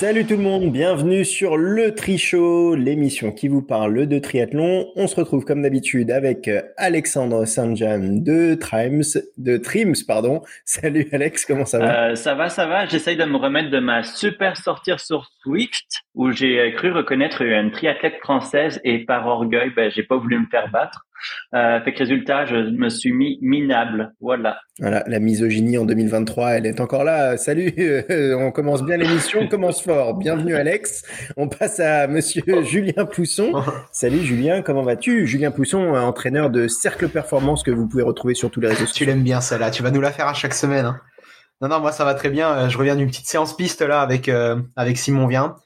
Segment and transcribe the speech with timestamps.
[0.00, 4.90] Salut tout le monde, bienvenue sur le Tri-Show, l'émission qui vous parle de triathlon.
[4.96, 10.40] On se retrouve comme d'habitude avec euh, Alexandre Saint-Jean de Trims, de Trims, pardon.
[10.64, 12.08] Salut Alex, comment ça va?
[12.08, 12.86] Euh, Ça va, ça va.
[12.86, 17.42] J'essaye de me remettre de ma super sortie sur Swift où j'ai euh, cru reconnaître
[17.42, 21.04] une triathlète française et par orgueil, ben, j'ai pas voulu me faire battre.
[21.54, 24.12] Euh, fait que résultat, je me suis mis minable.
[24.20, 24.58] Voilà.
[24.78, 27.36] Voilà, la misogynie en 2023, elle est encore là.
[27.36, 27.72] Salut,
[28.38, 30.14] on commence bien l'émission, on commence fort.
[30.14, 31.04] Bienvenue Alex.
[31.36, 33.62] On passe à monsieur Julien Pousson.
[33.92, 35.26] Salut Julien, comment vas-tu?
[35.26, 39.04] Julien Pousson, entraîneur de Cercle Performance que vous pouvez retrouver sur tous les réseaux sociaux.
[39.04, 40.86] Tu l'aimes bien celle-là, tu vas nous la faire à chaque semaine.
[40.86, 41.00] Hein.
[41.60, 42.68] Non, non, moi ça va très bien.
[42.68, 45.56] Je reviens d'une petite séance piste là avec, euh, avec Simon Vien.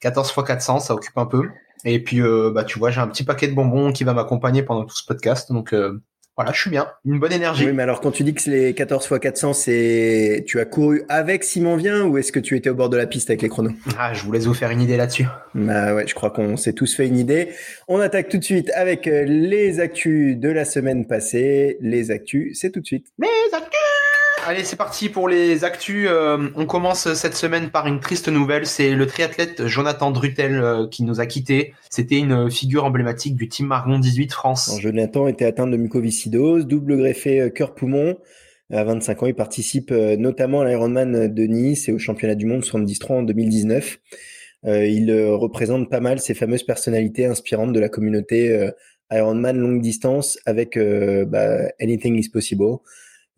[0.00, 1.48] 14 x 400, ça occupe un peu.
[1.84, 4.62] Et puis, euh, bah, tu vois, j'ai un petit paquet de bonbons qui va m'accompagner
[4.62, 5.52] pendant tout ce podcast.
[5.52, 6.02] Donc, euh,
[6.36, 6.88] voilà, je suis bien.
[7.04, 7.66] Une bonne énergie.
[7.66, 11.02] Oui, mais alors, quand tu dis que les 14 x 400, c'est, tu as couru
[11.08, 13.48] avec Simon Vien ou est-ce que tu étais au bord de la piste avec les
[13.48, 13.70] chronos?
[13.98, 15.26] Ah, je vous laisse vous faire une idée là-dessus.
[15.54, 17.50] Bah ouais, je crois qu'on s'est tous fait une idée.
[17.86, 21.76] On attaque tout de suite avec euh, les actus de la semaine passée.
[21.80, 23.06] Les actus, c'est tout de suite.
[23.18, 24.33] Les actus!
[24.46, 26.06] Allez, c'est parti pour les actus.
[26.06, 28.66] Euh, on commence cette semaine par une triste nouvelle.
[28.66, 31.72] C'est le triathlète Jonathan Drutel euh, qui nous a quittés.
[31.88, 34.78] C'était une figure emblématique du team Margon 18 France.
[34.78, 38.18] Jonathan était atteint de mucoviscidose, double greffé euh, cœur-poumon.
[38.70, 42.64] À 25 ans, il participe notamment à l'Ironman de Nice et au championnat du monde
[42.64, 43.98] 73 en 2019.
[44.64, 48.70] il représente pas mal ces fameuses personnalités inspirantes de la communauté
[49.12, 52.78] Ironman longue distance avec bah, Anything is Possible.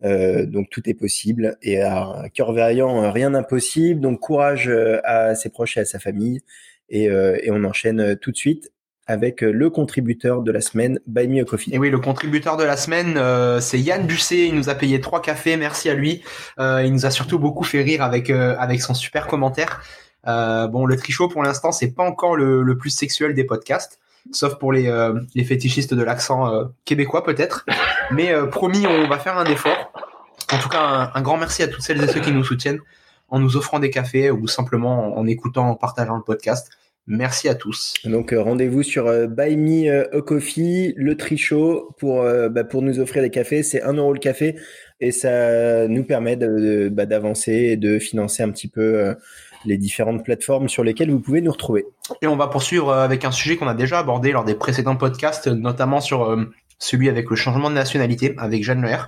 [0.03, 3.99] Euh, donc tout est possible et à cœur vaillant, euh, rien d'impossible.
[3.99, 6.41] Donc courage euh, à ses proches et à sa famille.
[6.89, 8.71] Et, et on enchaîne tout de suite
[9.07, 11.73] avec le contributeur de la semaine, Buy Me a Coffee.
[11.73, 13.19] Et oui, le contributeur de la semaine,
[13.59, 14.47] c'est Yann Busset.
[14.47, 15.57] Il nous a payé trois cafés.
[15.57, 16.23] Merci à lui.
[16.57, 19.83] il nous a surtout beaucoup fait rire avec avec son super commentaire.
[20.25, 23.99] bon, le trichot pour l'instant, c'est pas encore le, le, plus sexuel des podcasts
[24.31, 27.65] sauf pour les, euh, les fétichistes de l'accent euh, québécois peut-être.
[28.11, 29.91] Mais euh, promis, on va faire un effort.
[30.51, 32.79] En tout cas, un, grand merci à toutes celles et ceux qui nous soutiennent
[33.29, 36.69] en nous offrant des cafés ou simplement en, écoutant, en partageant le podcast.
[37.05, 37.95] Merci à tous.
[38.05, 43.29] Donc rendez-vous sur Buy Me a Coffee, le trichot pour bah, pour nous offrir des
[43.29, 43.63] cafés.
[43.63, 44.57] C'est un euro le café
[44.99, 49.15] et ça nous permet bah, d'avancer et de financer un petit peu
[49.65, 51.85] les différentes plateformes sur lesquelles vous pouvez nous retrouver.
[52.21, 54.95] Et on va poursuivre euh, avec un sujet qu'on a déjà abordé lors des précédents
[54.95, 56.45] podcasts, notamment sur euh,
[56.79, 59.03] celui avec le changement de nationalité, avec Jeanne Leher.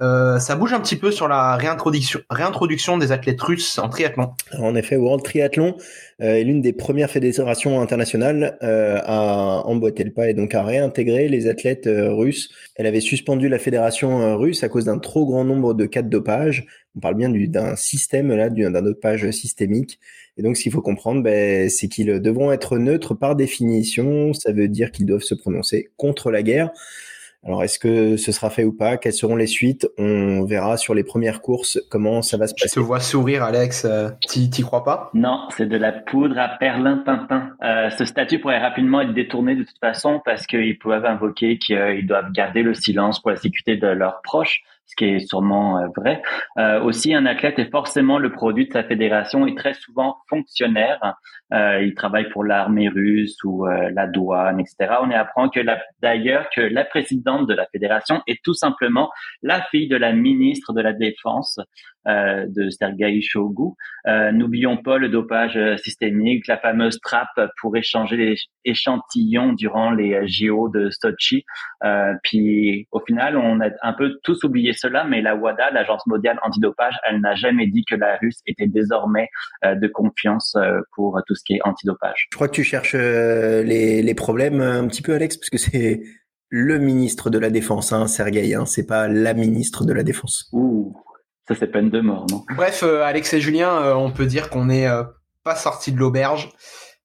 [0.00, 4.32] Euh, ça bouge un petit peu sur la réintroduction, réintroduction des athlètes russes en triathlon.
[4.58, 5.76] En effet, World Triathlon
[6.22, 10.62] euh, est l'une des premières fédérations internationales euh, à emboîter le pas et donc à
[10.62, 12.50] réintégrer les athlètes russes.
[12.76, 16.08] Elle avait suspendu la fédération russe à cause d'un trop grand nombre de cas de
[16.08, 16.66] dopage.
[16.96, 19.98] On parle bien d'un système là, d'un dopage systémique.
[20.38, 24.32] Et donc, ce qu'il faut comprendre, ben, c'est qu'ils devront être neutres par définition.
[24.32, 26.70] Ça veut dire qu'ils doivent se prononcer contre la guerre.
[27.44, 28.96] Alors, est-ce que ce sera fait ou pas?
[28.96, 29.86] Quelles seront les suites?
[29.96, 32.68] On verra sur les premières courses comment ça va se passer.
[32.68, 33.84] Je te vois sourire, Alex.
[33.84, 35.10] Euh, t'y crois pas?
[35.14, 37.50] Non, c'est de la poudre à perlimpinpin.
[37.62, 42.06] Euh, ce statut pourrait rapidement être détourné de toute façon parce qu'ils peuvent invoquer qu'ils
[42.06, 45.86] doivent garder le silence pour la sécurité de leurs proches ce qui est sûrement euh,
[45.94, 46.22] vrai.
[46.58, 51.14] Euh, aussi, un athlète est forcément le produit de sa fédération et très souvent fonctionnaire.
[51.52, 54.96] Euh, il travaille pour l'armée russe ou euh, la douane, etc.
[55.02, 55.60] On y apprend que
[56.00, 59.10] d'ailleurs que la présidente de la fédération est tout simplement
[59.42, 61.60] la fille de la ministre de la Défense
[62.08, 63.74] euh, de Sergei Shogu.
[64.06, 70.26] Euh, n'oublions pas le dopage systémique, la fameuse trappe pour échanger les échantillons durant les
[70.26, 71.44] JO de Sochi.
[71.84, 76.06] Euh, puis au final, on a un peu tous oublié cela, mais la WADA, l'agence
[76.06, 79.28] mondiale antidopage, elle n'a jamais dit que la Russe était désormais
[79.64, 80.56] de confiance
[80.94, 82.28] pour tout ce qui est antidopage.
[82.30, 86.00] Je crois que tu cherches les, les problèmes un petit peu, Alex, parce que c'est
[86.50, 90.48] le ministre de la Défense, hein, Sergei, hein, c'est pas la ministre de la Défense.
[90.52, 90.96] Ouh,
[91.48, 92.44] ça c'est peine de mort, non?
[92.54, 95.02] Bref, euh, Alex et Julien, euh, on peut dire qu'on n'est euh,
[95.44, 96.50] pas sorti de l'auberge.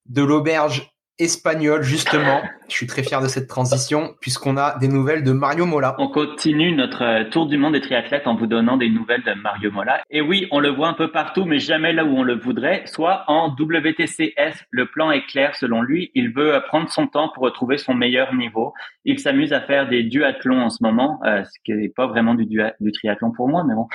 [0.05, 2.41] De l'auberge espagnol justement.
[2.69, 5.95] Je suis très fier de cette transition puisqu'on a des nouvelles de Mario Mola.
[5.99, 9.33] On continue notre euh, tour du monde des triathlètes en vous donnant des nouvelles de
[9.33, 10.01] Mario Mola.
[10.09, 12.83] Et oui, on le voit un peu partout, mais jamais là où on le voudrait,
[12.87, 14.65] soit en WTCS.
[14.71, 16.09] Le plan est clair selon lui.
[16.15, 18.73] Il veut euh, prendre son temps pour retrouver son meilleur niveau.
[19.05, 22.33] Il s'amuse à faire des duathlons en ce moment, euh, ce qui n'est pas vraiment
[22.33, 23.87] du, du, triathlon pour moi, mais bon.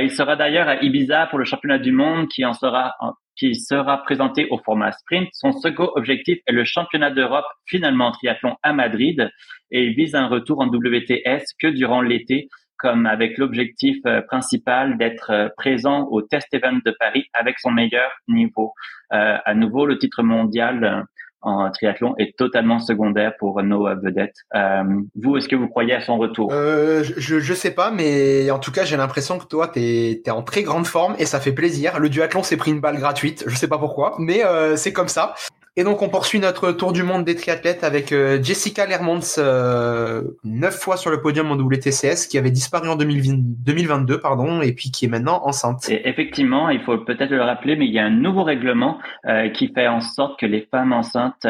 [0.00, 2.94] il sera d'ailleurs à Ibiza pour le championnat du monde qui en sera
[3.36, 5.28] qui sera présenté au format sprint.
[5.32, 9.30] Son second objectif est le championnat d'Europe finalement en triathlon à Madrid
[9.70, 13.96] et il vise un retour en WTS que durant l'été comme avec l'objectif
[14.26, 18.72] principal d'être présent au Test Event de Paris avec son meilleur niveau.
[19.10, 21.06] à nouveau, le titre mondial
[21.44, 24.36] en triathlon est totalement secondaire pour nos vedettes.
[24.54, 24.82] Euh,
[25.14, 26.50] vous, est-ce que vous croyez à son retour?
[26.52, 30.30] Euh, je, je sais pas, mais en tout cas, j'ai l'impression que toi, t'es es
[30.30, 31.98] en très grande forme et ça fait plaisir.
[31.98, 35.08] Le duathlon s'est pris une balle gratuite, je sais pas pourquoi, mais euh, c'est comme
[35.08, 35.34] ça.
[35.76, 40.22] Et donc on poursuit notre tour du monde des triathlètes avec euh, Jessica Lermont, euh,
[40.44, 44.92] neuf fois sur le podium en WTCS, qui avait disparu en 2022, pardon, et puis
[44.92, 45.88] qui est maintenant enceinte.
[45.88, 49.48] Et effectivement, il faut peut-être le rappeler, mais il y a un nouveau règlement euh,
[49.48, 51.44] qui fait en sorte que les femmes enceintes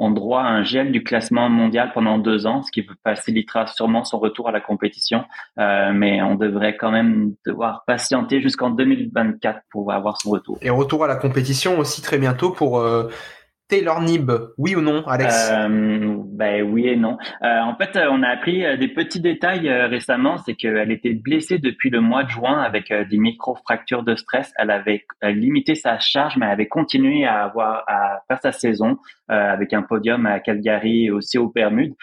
[0.00, 4.02] ont droit à un gel du classement mondial pendant deux ans, ce qui facilitera sûrement
[4.02, 5.24] son retour à la compétition.
[5.58, 10.58] Euh, mais on devrait quand même devoir patienter jusqu'en 2024 pour avoir son retour.
[10.62, 13.08] Et retour à la compétition aussi très bientôt pour euh,
[13.70, 15.50] Taylor Nib, oui ou non, Alex?
[15.52, 17.18] Euh, Ben oui et non.
[17.42, 21.12] Euh, en fait, on a appris euh, des petits détails euh, récemment, c'est qu'elle était
[21.12, 24.52] blessée depuis le mois de juin avec des micro-fractures de stress.
[24.56, 28.96] Elle avait limité sa charge, mais elle avait continué à avoir à faire sa saison
[29.28, 31.94] avec un podium à Calgary et aussi au Bermudes.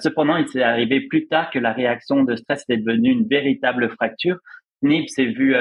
[0.00, 3.90] cependant, il s'est arrivé plus tard que la réaction de stress était devenue une véritable
[3.90, 4.38] fracture.
[4.82, 5.54] Nib s'est vu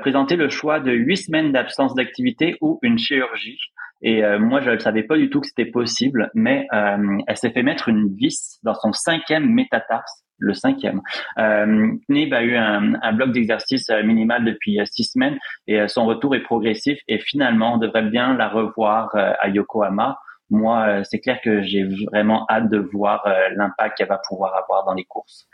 [0.00, 3.58] présenter le choix de huit semaines d'absence d'activité ou une chirurgie.
[4.02, 7.36] Et euh, moi, je ne savais pas du tout que c'était possible, mais euh, elle
[7.36, 11.00] s'est fait mettre une vis dans son cinquième métatarse, le cinquième.
[11.38, 15.38] Euh, Nib a eu un, un bloc d'exercice euh, minimal depuis six semaines
[15.68, 20.18] et son retour est progressif et finalement, on devrait bien la revoir à Yokohama
[20.52, 24.54] moi, euh, c'est clair que j'ai vraiment hâte de voir euh, l'impact qu'elle va pouvoir
[24.54, 25.48] avoir dans les courses.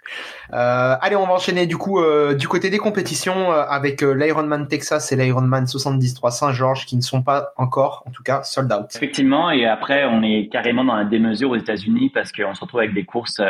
[0.52, 2.00] Euh, allez, on va enchaîner du coup
[2.38, 7.52] du côté des compétitions avec l'Ironman Texas et l'Ironman 73 Saint-Georges qui ne sont pas
[7.56, 8.86] encore, en tout cas, sold out.
[8.94, 12.80] Effectivement, et après, on est carrément dans la démesure aux États-Unis parce qu'on se retrouve
[12.80, 13.40] avec des courses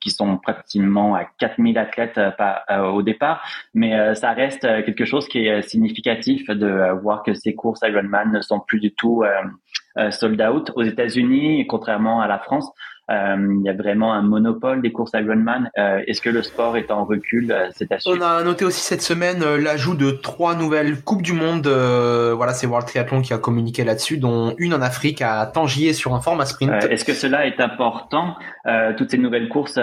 [0.00, 2.20] qui sont pratiquement à 4000 athlètes
[2.70, 3.42] au départ,
[3.74, 8.40] mais ça reste quelque chose qui est significatif de voir que ces courses Ironman ne
[8.40, 9.22] sont plus du tout
[10.10, 10.70] sold out.
[10.76, 12.72] Aux États-Unis, contrairement à la France, euh,
[13.10, 15.70] il y a vraiment un monopole des courses Ironman.
[15.78, 19.02] Euh, Est-ce que le sport est en recul C'est à On a noté aussi cette
[19.02, 21.66] semaine l'ajout de trois nouvelles coupes du monde.
[21.66, 26.14] voilà, c'est World Triathlon qui a communiqué là-dessus, dont une en Afrique à Tangier sur
[26.14, 26.72] un format sprint.
[26.84, 28.36] Est-ce que cela est important
[28.96, 29.78] Toutes ces nouvelles courses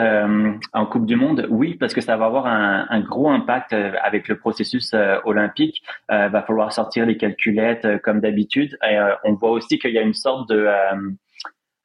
[0.73, 3.73] en coupe du monde, oui, parce que ça va avoir un, un gros impact
[4.03, 4.93] avec le processus
[5.23, 5.81] olympique.
[6.09, 8.77] va falloir sortir les calculettes comme d'habitude.
[9.23, 10.67] on voit aussi qu'il y a une sorte de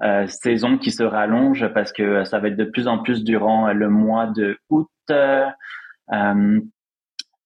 [0.02, 3.72] euh, saison qui se rallonge parce que ça va être de plus en plus durant
[3.72, 6.60] le mois de août, euh,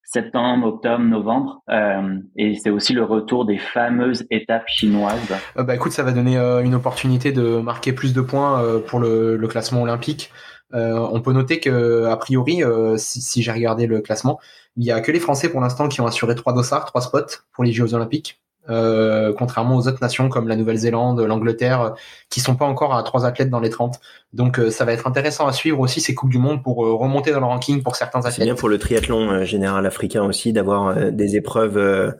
[0.04, 1.62] septembre, octobre, novembre.
[1.68, 5.34] Euh, et c'est aussi le retour des fameuses étapes chinoises.
[5.56, 9.48] bah écoute, ça va donner une opportunité de marquer plus de points pour le, le,
[9.48, 10.30] classement olympique.
[10.72, 12.62] on peut noter que a priori,
[12.96, 14.38] si, si j'ai regardé le classement,
[14.76, 17.42] il y a que les Français pour l'instant qui ont assuré trois dossards, trois spots
[17.52, 18.43] pour les Jeux olympiques.
[18.70, 21.94] Euh, contrairement aux autres nations comme la Nouvelle-Zélande, l'Angleterre,
[22.30, 24.00] qui sont pas encore à trois athlètes dans les 30.
[24.32, 26.94] Donc euh, ça va être intéressant à suivre aussi ces Coupes du Monde pour euh,
[26.94, 28.34] remonter dans le ranking pour certains athlètes.
[28.36, 32.14] C'est bien pour le triathlon général africain aussi d'avoir des épreuves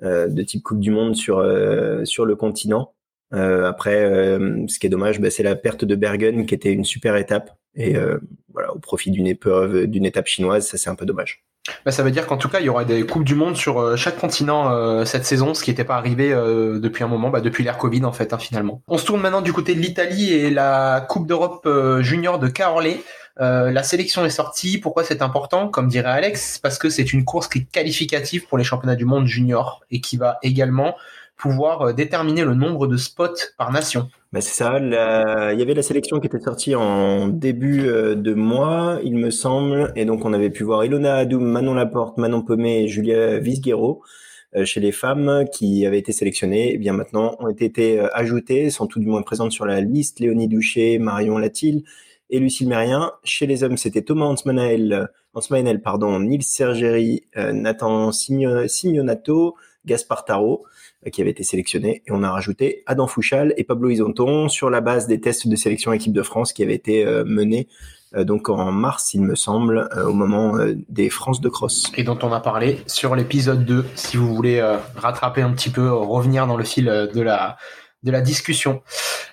[0.00, 1.44] de type Coupe du Monde sur,
[2.04, 2.94] sur le continent.
[3.30, 7.16] après, ce qui est dommage, bah, c'est la perte de Bergen qui était une super
[7.16, 7.50] étape.
[7.74, 7.96] Et
[8.52, 11.44] voilà, au profit d'une épreuve, d'une étape chinoise, ça c'est un peu dommage.
[11.84, 13.80] Bah, ça veut dire qu'en tout cas, il y aura des coupes du monde sur
[13.80, 17.30] euh, chaque continent euh, cette saison, ce qui n'était pas arrivé euh, depuis un moment,
[17.30, 18.82] bah, depuis l'ère Covid en fait, hein, finalement.
[18.88, 21.68] On se tourne maintenant du côté de l'Italie et la Coupe d'Europe
[22.00, 22.96] junior de Caorle.
[23.38, 24.78] la sélection est sortie.
[24.78, 25.68] Pourquoi c'est important?
[25.68, 29.04] Comme dirait Alex, parce que c'est une course qui est qualificative pour les championnats du
[29.04, 30.96] monde junior et qui va également
[31.42, 34.08] pouvoir euh, déterminer le nombre de spots par nation.
[34.32, 34.78] Bah c'est ça.
[34.78, 39.30] Il y avait la sélection qui était sortie en début euh, de mois, il me
[39.30, 43.40] semble, et donc on avait pu voir Ilona Adoum, Manon Laporte, Manon Pomé et Julia
[43.40, 44.02] Visguero
[44.54, 46.70] euh, chez les femmes qui avaient été sélectionnées.
[46.70, 50.20] Et eh bien maintenant ont été, ajoutées, sont tout du moins présentes sur la liste.
[50.20, 51.82] Léonie Doucher, Marion Latil
[52.30, 53.10] et Lucille Mérien.
[53.24, 55.08] Chez les hommes, c'était Thomas Hansmanael
[55.82, 60.64] pardon, Nils Sergeri, Nathan Signonato, Gaspard Tarot.
[61.06, 62.02] Euh, qui avait été sélectionné.
[62.06, 65.56] Et on a rajouté Adam Fouchal et Pablo Isonton sur la base des tests de
[65.56, 67.68] sélection équipe de France qui avaient été euh, menés
[68.14, 70.58] euh, donc en mars, il me semble, au moment
[70.90, 71.90] des France de cross.
[71.96, 74.60] Et dont on a parlé sur l'épisode 2, si vous voulez
[74.96, 77.56] rattraper un petit peu, revenir dans le fil de la
[78.02, 78.82] de la discussion.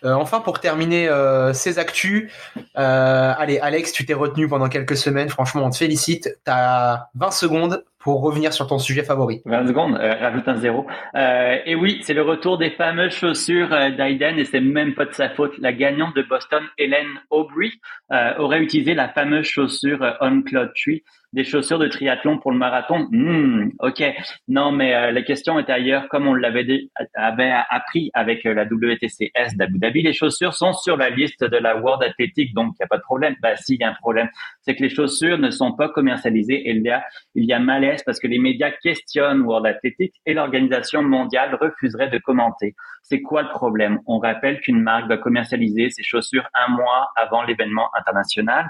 [0.02, 1.10] enfin, pour terminer
[1.54, 2.32] ces actus,
[2.76, 5.28] allez, Alex, tu t'es retenu pendant quelques semaines.
[5.28, 6.40] Franchement, on te félicite.
[6.46, 9.42] Tu as 20 secondes pour revenir sur ton sujet favori.
[9.46, 10.88] 20 secondes, euh, rajoute un zéro.
[11.16, 15.06] Euh, et oui, c'est le retour des fameuses chaussures euh, d'Aiden et c'est même pas
[15.06, 15.58] de sa faute.
[15.60, 17.74] La gagnante de Boston, Hélène Aubry,
[18.14, 22.58] euh, aurait utilisé la fameuse chaussure On Cloud Tree des chaussures de triathlon pour le
[22.58, 23.08] marathon.
[23.12, 24.04] Hmm, ok.
[24.48, 26.08] Non, mais la question est ailleurs.
[26.10, 31.12] Comme on l'avait avait appris avec la WTCS d'Abu Dhabi, les chaussures sont sur la
[31.12, 33.36] liste de la World Athletic, donc il n'y a pas de problème.
[33.44, 34.28] Bah si, il y a un problème.
[34.62, 37.04] C'est que les chaussures ne sont pas commercialisées et il y a,
[37.36, 37.60] il y a
[38.06, 42.76] parce que les médias questionnent World Athletic et l'organisation mondiale refuserait de commenter.
[43.04, 44.00] C'est quoi le problème?
[44.06, 48.70] On rappelle qu'une marque doit commercialiser ses chaussures un mois avant l'événement international.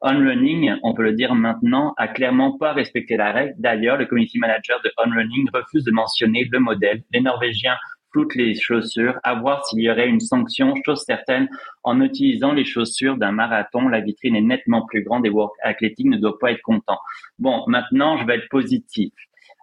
[0.00, 3.54] On-Running, on peut le dire maintenant, a clairement pas respecté la règle.
[3.58, 7.02] D'ailleurs, le community manager de On-Running refuse de mentionner le modèle.
[7.12, 7.76] Les Norvégiens
[8.12, 11.48] floutent les chaussures, à voir s'il y aurait une sanction, chose certaine,
[11.82, 16.06] en utilisant les chaussures d'un marathon, la vitrine est nettement plus grande et Work Athletic
[16.06, 16.98] ne doit pas être content.
[17.38, 19.12] Bon, maintenant, je vais être positif.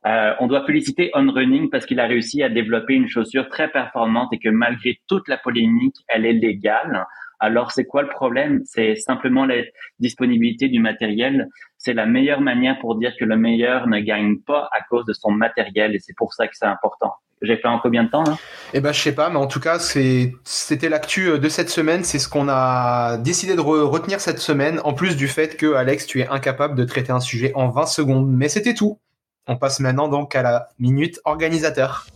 [0.05, 3.69] Euh, on doit féliciter On Running parce qu'il a réussi à développer une chaussure très
[3.69, 7.05] performante et que malgré toute la polémique, elle est légale.
[7.39, 8.61] Alors, c'est quoi le problème?
[8.65, 9.63] C'est simplement la
[9.99, 11.49] disponibilité du matériel.
[11.77, 15.13] C'est la meilleure manière pour dire que le meilleur ne gagne pas à cause de
[15.13, 17.13] son matériel et c'est pour ça que c'est important.
[17.41, 18.37] J'ai fait en combien de temps là
[18.73, 22.03] Eh ben, je sais pas, mais en tout cas, c'était l'actu de cette semaine.
[22.03, 26.07] C'est ce qu'on a décidé de retenir cette semaine, en plus du fait que Alex,
[26.07, 28.29] tu es incapable de traiter un sujet en 20 secondes.
[28.29, 28.99] Mais c'était tout.
[29.47, 32.07] On passe maintenant donc à la minute organisateur.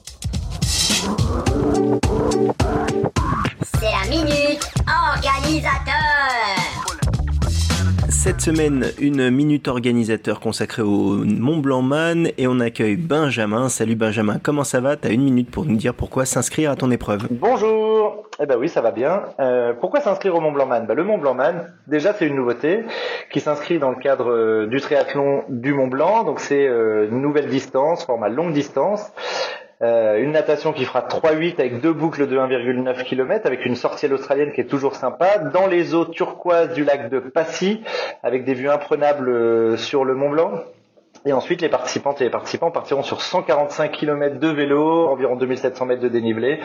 [3.80, 6.79] C'est la minute organisateur.
[8.22, 13.70] Cette semaine, une minute organisateur consacrée au Mont Blanc Man et on accueille Benjamin.
[13.70, 14.98] Salut Benjamin, comment ça va?
[14.98, 17.28] T'as une minute pour nous dire pourquoi s'inscrire à ton épreuve.
[17.32, 18.28] Bonjour.
[18.42, 19.24] Eh ben oui, ça va bien.
[19.40, 20.86] Euh, pourquoi s'inscrire au Mont Blanc Man?
[20.86, 22.84] Ben, Le Mont Blanc Man, déjà c'est une nouveauté
[23.32, 26.26] qui s'inscrit dans le cadre euh, du triathlon du Mont Blanc.
[26.26, 29.14] Donc c'est euh, une nouvelle distance, format longue distance.
[29.82, 34.08] Euh, une natation qui fera 3-8 avec deux boucles de 1,9 km avec une sortie
[34.08, 37.82] à l'australienne qui est toujours sympa dans les eaux turquoises du lac de Passy
[38.22, 40.52] avec des vues imprenables euh, sur le Mont Blanc.
[41.26, 45.86] Et ensuite, les participantes et les participants partiront sur 145 km de vélo, environ 2700
[45.86, 46.60] mètres de dénivelé,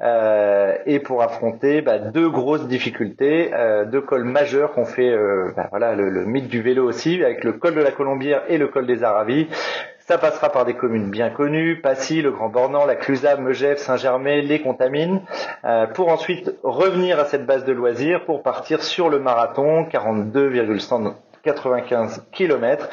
[0.00, 3.50] euh, et pour affronter bah, deux grosses difficultés,
[3.90, 5.12] deux cols majeurs qu'on fait,
[5.56, 8.58] bah, voilà, le, le, mythe du vélo aussi, avec le col de la Colombière et
[8.58, 9.48] le col des Aravis.
[10.08, 14.40] Ça passera par des communes bien connues, Passy, le Grand Bornand, la Clusaz, Megève, Saint-Germain,
[14.40, 15.22] les Contamines,
[15.64, 22.24] euh, pour ensuite revenir à cette base de loisirs pour partir sur le marathon, 42,195
[22.30, 22.88] km.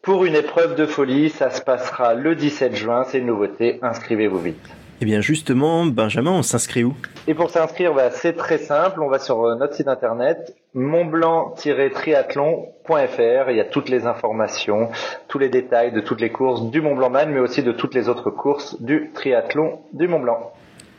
[0.00, 4.38] Pour une épreuve de folie, ça se passera le 17 juin, c'est une nouveauté, inscrivez-vous
[4.38, 4.81] vite.
[5.02, 6.94] Eh bien justement, Benjamin, on s'inscrit où?
[7.26, 13.50] Et pour s'inscrire, bah, c'est très simple, on va sur euh, notre site internet montblanc-triathlon.fr,
[13.50, 14.90] il y a toutes les informations,
[15.26, 17.96] tous les détails de toutes les courses du Mont Blanc Man, mais aussi de toutes
[17.96, 20.52] les autres courses du triathlon du Mont Blanc.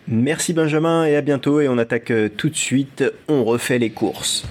[0.10, 1.62] Merci Benjamin et à bientôt.
[1.62, 4.45] Et on attaque euh, tout de suite, on refait les courses.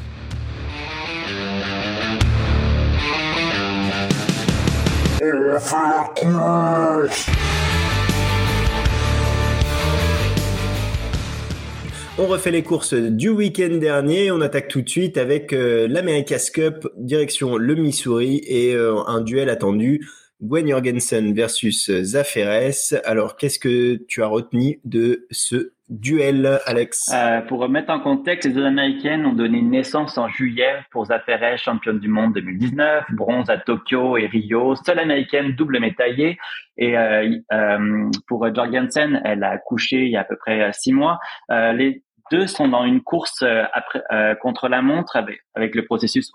[12.18, 14.30] On refait les courses du week-end dernier.
[14.30, 19.22] On attaque tout de suite avec euh, l'America's Cup direction le Missouri et euh, un
[19.22, 20.06] duel attendu.
[20.42, 23.00] Gwen Jorgensen versus Zaferes.
[23.04, 28.48] Alors, qu'est-ce que tu as retenu de ce duel, Alex euh, Pour remettre en contexte,
[28.48, 33.50] les deux Américaines ont donné naissance en juillet pour Zaferes, championne du monde 2019, bronze
[33.50, 36.38] à Tokyo et Rio, seule Américaine double médaillée.
[36.78, 40.92] Et euh, euh, pour Jorgensen, elle a accouché il y a à peu près six
[40.92, 41.18] mois.
[41.50, 44.02] les deux sont dans une course après,
[44.40, 46.30] contre la montre avec, avec le processus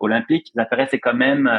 [0.00, 0.50] olympique.
[0.54, 1.50] Zaferes est quand même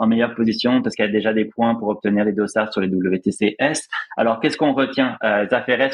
[0.00, 2.88] en meilleure position parce qu'elle a déjà des points pour obtenir les dossards sur les
[2.88, 3.86] WTCS.
[4.16, 5.16] Alors, qu'est-ce qu'on retient?
[5.22, 5.46] Euh,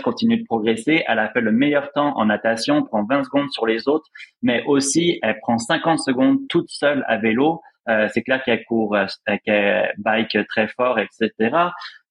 [0.02, 1.02] continue de progresser.
[1.08, 4.06] Elle a fait le meilleur temps en natation, prend 20 secondes sur les autres,
[4.42, 7.60] mais aussi elle prend 50 secondes toute seule à vélo.
[7.88, 9.06] Euh, c'est clair qu'elle court, euh,
[9.44, 11.30] qu'elle bike très fort, etc.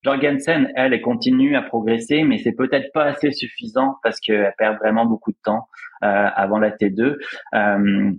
[0.05, 4.77] Jorgensen, elle, elle continue à progresser, mais c'est peut-être pas assez suffisant parce qu'elle perd
[4.77, 5.67] vraiment beaucoup de temps
[6.03, 7.15] euh, avant la T2.
[7.55, 8.12] Euh,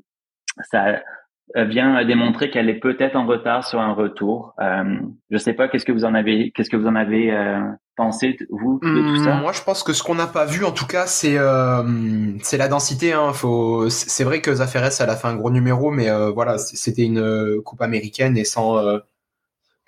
[0.71, 1.01] ça,
[1.57, 4.55] euh, vient démontrer qu'elle est peut-être en retard sur un retour.
[4.61, 4.97] Euh,
[5.31, 7.61] je sais pas, qu'est-ce que vous en avez, qu'est-ce que vous en avez euh,
[7.95, 9.37] pensé vous de tout ça?
[9.37, 11.85] hmm, Moi, je pense que ce qu'on n'a pas vu, en tout cas, c'est euh,
[12.43, 13.13] c'est la densité.
[13.13, 13.33] Hein.
[13.33, 17.05] Faut, c'est vrai que Zaferes, elle a fait un gros numéro, mais euh, voilà, c'était
[17.05, 18.83] une coupe américaine et sans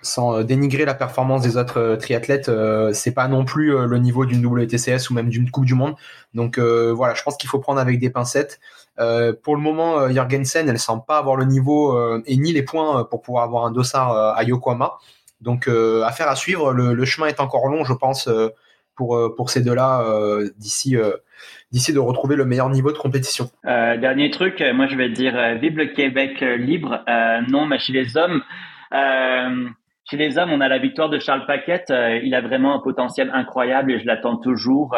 [0.01, 2.49] sans dénigrer la performance des autres triathlètes,
[2.93, 5.95] c'est pas non plus le niveau d'une WTCS ou même d'une Coupe du Monde.
[6.33, 8.59] Donc voilà, je pense qu'il faut prendre avec des pincettes.
[8.99, 12.63] Euh, pour le moment, Jorgensen, elle semble pas avoir le niveau euh, et ni les
[12.63, 14.97] points pour pouvoir avoir un dossard à Yokohama.
[15.41, 16.73] Donc affaire à suivre.
[16.73, 18.29] Le, le, chemin est encore long, je pense,
[18.95, 20.03] pour pour ces deux-là
[20.57, 20.97] d'ici
[21.71, 23.49] d'ici de retrouver le meilleur niveau de compétition.
[23.65, 27.05] Euh, dernier truc, moi je vais dire vive le Québec libre.
[27.47, 28.43] non, mais chez les hommes,
[30.09, 31.93] chez les hommes, on a la victoire de Charles Paquette.
[32.23, 34.95] il a vraiment un potentiel incroyable et je l'attends toujours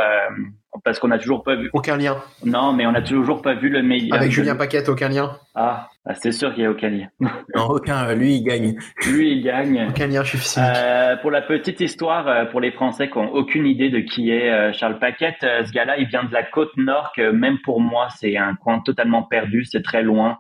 [0.84, 1.70] parce qu'on n'a toujours pas vu.
[1.74, 2.18] Aucun lien.
[2.46, 4.18] Non, mais on n'a toujours pas vu le meilleur.
[4.18, 5.38] Avec Julien Paquette, aucun lien.
[5.54, 7.08] Ah, bah, c'est sûr qu'il n'y a aucun lien.
[7.20, 8.13] non, aucun.
[8.16, 8.75] Lui, il gagne.
[9.06, 9.88] Lui, il gagne.
[9.90, 10.62] Aucun lien, je suis.
[10.62, 14.32] Euh, pour la petite histoire, euh, pour les Français qui n'ont aucune idée de qui
[14.32, 17.58] est euh, Charles Paquette, euh, ce gars-là, il vient de la côte nord, que même
[17.63, 19.66] pour moi, c'est un coin totalement perdu.
[19.66, 20.38] C'est très loin.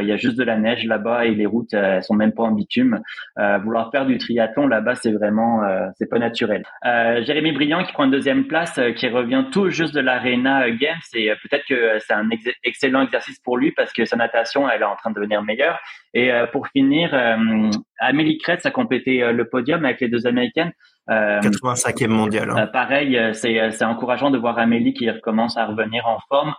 [0.00, 2.44] Il y a juste de la neige là-bas et les routes, elles sont même pas
[2.44, 3.02] en bitume.
[3.36, 5.60] vouloir faire du triathlon là-bas, c'est vraiment,
[5.96, 6.62] c'est pas naturel.
[6.82, 11.30] Jérémy Briand qui prend une deuxième place, qui revient tout juste de l'Arena Games et
[11.42, 12.28] peut-être que c'est un
[12.62, 15.78] excellent exercice pour lui parce que sa natation, elle est en train de devenir meilleure.
[16.14, 20.26] Et euh, pour finir, euh, Amélie Kretz a complété euh, le podium avec les deux
[20.26, 20.72] Américaines.
[21.08, 22.48] 85e mondial.
[22.48, 22.66] Hein.
[22.68, 26.54] pareil, c'est c'est encourageant de voir Amélie qui recommence à revenir en forme.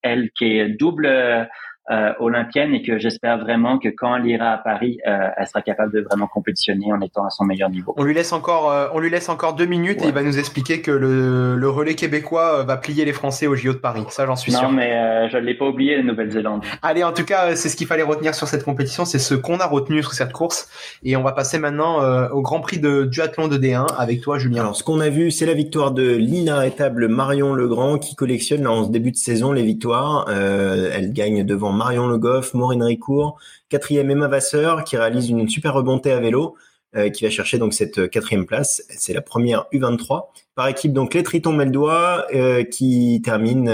[0.00, 1.48] elle qui est double
[1.90, 5.62] euh, olympienne et que j'espère vraiment que quand elle ira à Paris, euh, elle sera
[5.62, 7.94] capable de vraiment compétitionner en étant à son meilleur niveau.
[7.96, 10.38] On lui laisse encore, euh, on lui laisse encore deux minutes et il va nous
[10.38, 14.04] expliquer que le, le relais québécois va plier les Français au JO de Paris.
[14.10, 14.64] Ça, j'en suis sûr.
[14.64, 16.62] Non, mais je ne l'ai pas oublié, la Nouvelle-Zélande.
[16.82, 19.58] Allez, en tout cas, c'est ce qu'il fallait retenir sur cette compétition, c'est ce qu'on
[19.58, 20.68] a retenu sur cette course.
[21.04, 24.60] Et on va passer maintenant au Grand Prix de duathlon de D1 avec toi, Julien.
[24.60, 28.84] Alors, ce qu'on a vu, c'est la victoire de l'inarrêtable Marion Legrand qui collectionne en
[28.84, 30.28] ce début de saison les victoires.
[30.28, 33.38] elle gagne devant Marion Le Goff, Maureen Ricourt,
[33.70, 36.56] quatrième Emma Vasseur qui réalise une super remontée à vélo.
[36.96, 38.82] Euh, qui va chercher donc cette euh, quatrième place.
[38.88, 40.28] C'est la première U23.
[40.54, 43.66] Par équipe, donc les Tritons Meldois euh, qui termine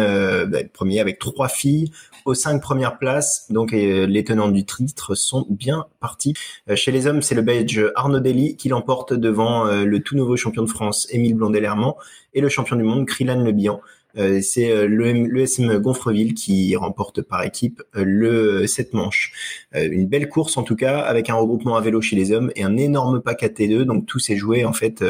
[0.48, 1.92] bah, premier avec trois filles
[2.24, 3.46] aux cinq premières places.
[3.50, 6.34] Donc les tenants du titre sont bien partis.
[6.74, 10.62] chez les hommes, c'est le Belge Arnaud Dely qui l'emporte devant le tout nouveau champion
[10.62, 11.94] de France Émile Blondet-Lermont
[12.34, 13.52] et le champion du monde Krylan Le.
[14.16, 19.32] Euh, c'est euh, l'ESM Gonfreville qui remporte par équipe euh, le 7 manches.
[19.74, 22.62] une belle course en tout cas, avec un regroupement à vélo chez les hommes et
[22.62, 23.82] un énorme pack à T2.
[23.82, 25.04] Donc tout s'est joué en fait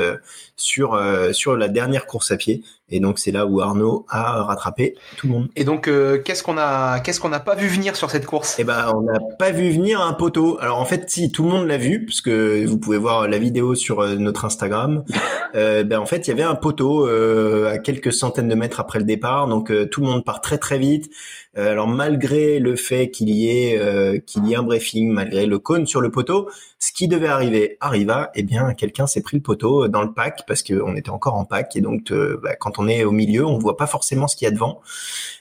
[0.57, 0.99] sur
[1.33, 2.63] sur la dernière course à pied.
[2.91, 5.49] Et donc c'est là où Arnaud a rattrapé tout le monde.
[5.57, 5.91] Et donc
[6.25, 8.57] qu'est-ce qu'on a qu'est-ce qu'on n'a pas vu venir sur cette course?
[8.59, 10.59] Eh ben on n'a pas vu venir un poteau.
[10.61, 13.39] Alors en fait si tout le monde l'a vu parce que vous pouvez voir la
[13.39, 15.05] vidéo sur notre Instagram.
[15.55, 19.05] ben en fait il y avait un poteau à quelques centaines de mètres après le
[19.05, 21.11] départ, donc euh, tout le monde part très très vite.
[21.57, 25.47] Euh, alors malgré le fait qu'il y ait euh, qu'il y ait un briefing, malgré
[25.47, 28.31] le cône sur le poteau, ce qui devait arriver arriva.
[28.35, 31.45] Eh bien, quelqu'un s'est pris le poteau dans le pack parce qu'on était encore en
[31.45, 34.47] pack et donc bah, quand on est au milieu, on voit pas forcément ce qu'il
[34.47, 34.81] y a devant.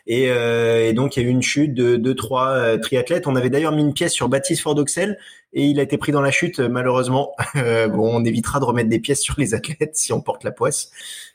[0.05, 3.27] Et, donc il y a eu une chute de deux trois triathlètes.
[3.27, 5.17] On avait d'ailleurs mis une pièce sur Baptiste Fordoxel
[5.53, 7.35] et il a été pris dans la chute malheureusement.
[7.55, 10.91] bon, on évitera de remettre des pièces sur les athlètes si on porte la poisse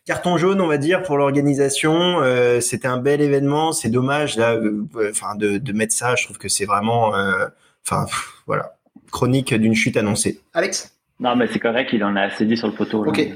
[0.08, 2.20] carton jaune, on va dire, pour l'organisation.
[2.22, 3.72] Euh, c'était un bel événement.
[3.72, 4.67] C'est dommage là, euh,
[5.10, 6.14] enfin, de, de, mettre ça.
[6.16, 7.46] Je trouve que c'est vraiment, euh,
[7.86, 8.06] enfin,
[8.46, 8.74] voilà,
[9.10, 10.40] chronique d'une chute annoncée.
[10.54, 10.94] Alex?
[11.20, 11.90] Non, mais c'est correct.
[11.92, 13.04] Il en a assez dit sur le poteau.
[13.04, 13.28] Ok.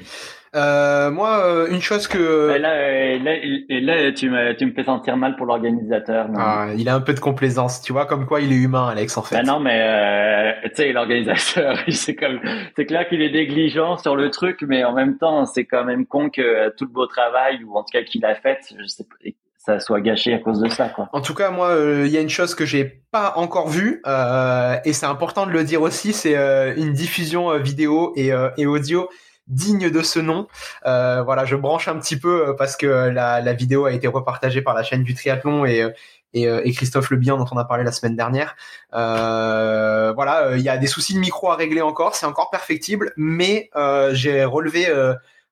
[0.55, 3.37] Euh, moi, euh, une chose que là, euh, là,
[3.81, 6.29] là, tu me, tu me fais sentir mal pour l'organisateur.
[6.37, 9.17] Ah, il a un peu de complaisance, tu vois, comme quoi il est humain, Alex,
[9.17, 9.37] en fait.
[9.37, 12.39] Ben non, mais euh, tu sais, l'organisateur, c'est comme,
[12.77, 16.05] c'est clair qu'il est négligent sur le truc, mais en même temps, c'est quand même
[16.05, 19.05] con que tout le beau travail ou en tout cas qu'il a fait, je sais
[19.05, 19.31] pas,
[19.65, 20.89] ça soit gâché à cause de ça.
[20.89, 21.09] Quoi.
[21.13, 24.77] En tout cas, moi, il y a une chose que j'ai pas encore vue euh,
[24.85, 26.35] et c'est important de le dire aussi, c'est
[26.77, 29.09] une diffusion vidéo et, et audio
[29.49, 30.47] digne de ce nom.
[30.87, 34.07] Euh, voilà, je branche un petit peu euh, parce que la, la, vidéo a été
[34.07, 35.91] repartagée par la chaîne du triathlon et, euh,
[36.35, 38.57] et, et Christophe Lebien dont on a parlé la semaine dernière.
[38.95, 43.13] Euh, voilà, il y a des soucis de micro à régler encore, c'est encore perfectible,
[43.17, 43.71] mais
[44.13, 44.87] j'ai relevé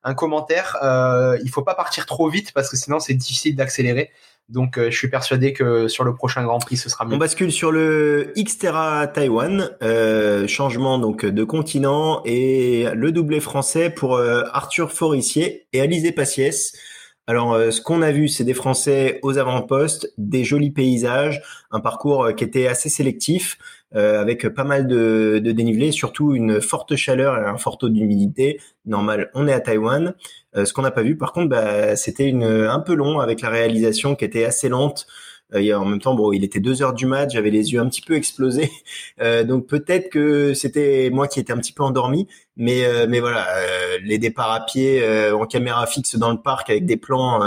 [0.03, 0.77] un commentaire.
[1.43, 4.11] il faut pas partir trop vite parce que sinon c'est difficile d'accélérer.
[4.51, 7.15] Donc, euh, je suis persuadé que sur le prochain Grand Prix, ce sera mieux.
[7.15, 13.89] On bascule sur le Xterra Taïwan, euh, changement donc de continent et le doublé français
[13.89, 16.73] pour euh, Arthur Forissier et Alizé Passiès.
[17.27, 22.35] Alors, ce qu'on a vu, c'est des Français aux avant-postes, des jolis paysages, un parcours
[22.35, 23.57] qui était assez sélectif,
[23.93, 28.59] avec pas mal de, de dénivelé, surtout une forte chaleur et un fort taux d'humidité.
[28.85, 30.13] Normal, on est à Taïwan.
[30.55, 33.49] Euh, ce qu'on n'a pas vu, par contre, bah, c'était un peu long avec la
[33.49, 35.07] réalisation qui était assez lente.
[35.53, 37.89] Euh, en même temps, bon, il était deux heures du match, j'avais les yeux un
[37.89, 38.71] petit peu explosés,
[39.21, 43.45] euh, donc peut-être que c'était moi qui étais un petit peu endormi, mais mais voilà,
[44.01, 47.41] les départs à pied en caméra fixe dans le parc avec des plans,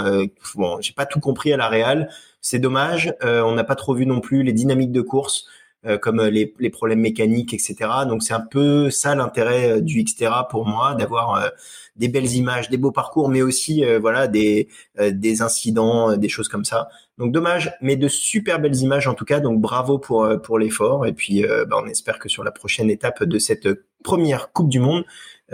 [0.56, 2.10] bon, j'ai pas tout compris à la réal,
[2.42, 3.14] c'est dommage.
[3.22, 5.46] on n'a pas trop vu non plus les dynamiques de course.
[6.00, 7.76] Comme les, les, problèmes mécaniques, etc.
[8.08, 11.50] Donc c'est un peu ça l'intérêt du Xterra pour moi, d'avoir
[11.96, 14.68] des belles images, des beaux parcours, mais aussi voilà des
[14.98, 16.88] des incidents, des choses comme ça.
[17.18, 19.40] Donc dommage, mais de super belles images en tout cas.
[19.40, 23.22] Donc bravo pour pour l'effort et puis bah, on espère que sur la prochaine étape
[23.24, 23.68] de cette
[24.04, 25.08] première Coupe du Monde, euh,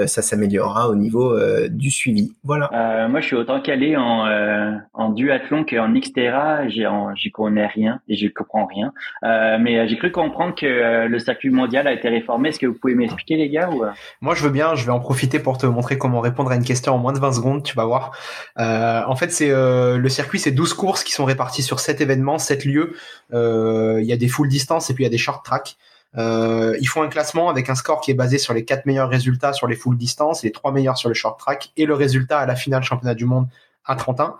[0.06, 2.32] ça s'améliorera au niveau euh, du suivi.
[2.44, 2.70] Voilà.
[2.72, 6.68] Euh, moi, je suis autant calé en, en duathlon qu'en Xterra.
[6.68, 8.92] J'y connais rien et je comprends rien.
[9.22, 12.50] mais j'ai cru comprendre que le circuit mondial a été réformé.
[12.50, 13.82] Est-ce que vous pouvez m'expliquer, les gars ou...
[14.20, 14.74] Moi, je veux bien.
[14.74, 17.18] Je vais en profiter pour te montrer comment répondre à une question en moins de
[17.18, 17.62] 20 secondes.
[17.62, 18.12] Tu vas voir.
[18.56, 22.64] en fait, c'est le circuit, c'est 12 courses qui sont réparties sur 7 événements, 7
[22.64, 22.94] lieux.
[23.32, 25.76] Il y a des full distance et puis il y a des short track.
[26.18, 29.08] Euh, ils font un classement avec un score qui est basé sur les quatre meilleurs
[29.08, 32.40] résultats sur les full distance, les trois meilleurs sur le short track et le résultat
[32.40, 33.46] à la finale championnat du monde
[33.84, 34.36] à 31.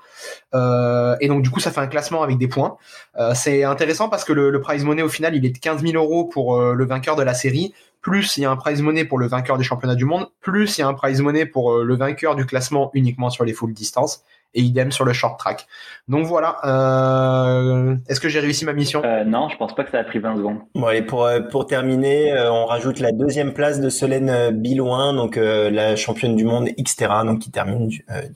[0.55, 2.77] Euh, et donc du coup, ça fait un classement avec des points.
[3.19, 5.83] Euh, c'est intéressant parce que le, le, prize money au final, il est de 15
[5.83, 7.75] 000 euros pour euh, le vainqueur de la série.
[8.01, 10.29] Plus il y a un prize money pour le vainqueur des championnats du monde.
[10.41, 13.45] Plus il y a un prize money pour euh, le vainqueur du classement uniquement sur
[13.45, 14.23] les full distance
[14.55, 15.67] et idem sur le short track.
[16.09, 16.57] Donc voilà.
[16.65, 19.03] Euh, Est-ce que j'ai réussi ma mission?
[19.05, 20.59] Euh, Non, je pense pas que ça a pris 20 secondes.
[20.75, 25.37] Bon allez pour euh, pour terminer, on rajoute la deuxième place de Solène Bilouin, donc
[25.37, 27.91] la championne du monde Xterra, donc qui termine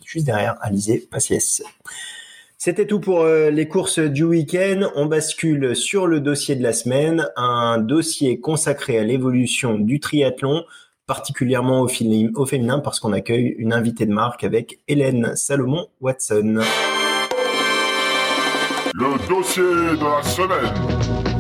[0.04, 1.62] juste derrière Alizé Passies.
[2.58, 4.88] C'était tout pour les courses du week-end.
[4.94, 10.64] On bascule sur le dossier de la semaine, un dossier consacré à l'évolution du triathlon
[11.06, 11.88] particulièrement au,
[12.34, 16.60] au féminin parce qu'on accueille une invitée de marque avec Hélène Salomon Watson.
[18.94, 21.33] Le dossier de la semaine.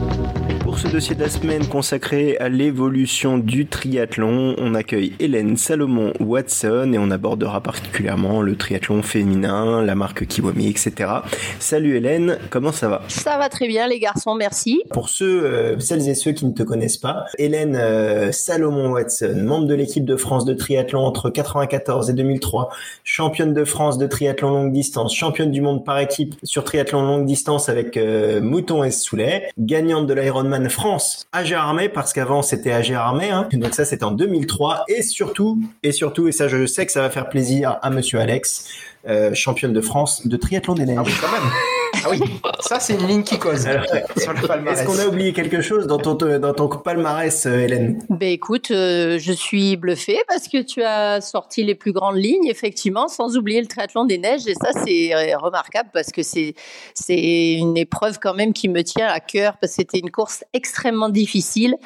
[0.64, 6.14] Pour ce dossier de la semaine consacré à l'évolution du triathlon, on accueille Hélène Salomon
[6.20, 10.92] Watson et on abordera particulièrement le triathlon féminin, la marque Kiwami, etc.
[11.58, 13.02] Salut Hélène, comment ça va?
[13.08, 14.82] Ça va très bien les garçons, merci.
[14.90, 19.34] Pour ceux, euh, celles et ceux qui ne te connaissent pas, Hélène euh, Salomon Watson,
[19.44, 22.70] membre de l'équipe de France de triathlon entre 94 et 2003,
[23.04, 27.26] championne de France de triathlon longue distance, championne du monde par équipe sur triathlon longue
[27.26, 32.72] distance avec euh, Mouton et Soulet, gagnante de l'Ironman France à Gérardmer parce qu'avant c'était
[32.72, 33.30] à Gérardmer.
[33.30, 33.48] Hein.
[33.52, 37.02] Donc ça c'était en 2003 et surtout et surtout et ça je sais que ça
[37.02, 38.68] va faire plaisir à Monsieur Alex,
[39.08, 41.20] euh, championne de France de triathlon des neiges.
[41.24, 41.40] Ah.
[42.04, 42.18] Ah oui,
[42.60, 43.66] ça c'est une ligne qui cause.
[43.66, 48.02] Est-ce qu'on a oublié quelque chose dans ton, dans ton palmarès, euh, Hélène?
[48.10, 52.46] Ben écoute, euh, je suis bluffée parce que tu as sorti les plus grandes lignes,
[52.46, 54.46] effectivement, sans oublier le triathlon des neiges.
[54.46, 56.54] Et ça, c'est remarquable parce que c'est
[56.94, 60.44] c'est une épreuve quand même qui me tient à cœur parce que c'était une course
[60.52, 61.76] extrêmement difficile.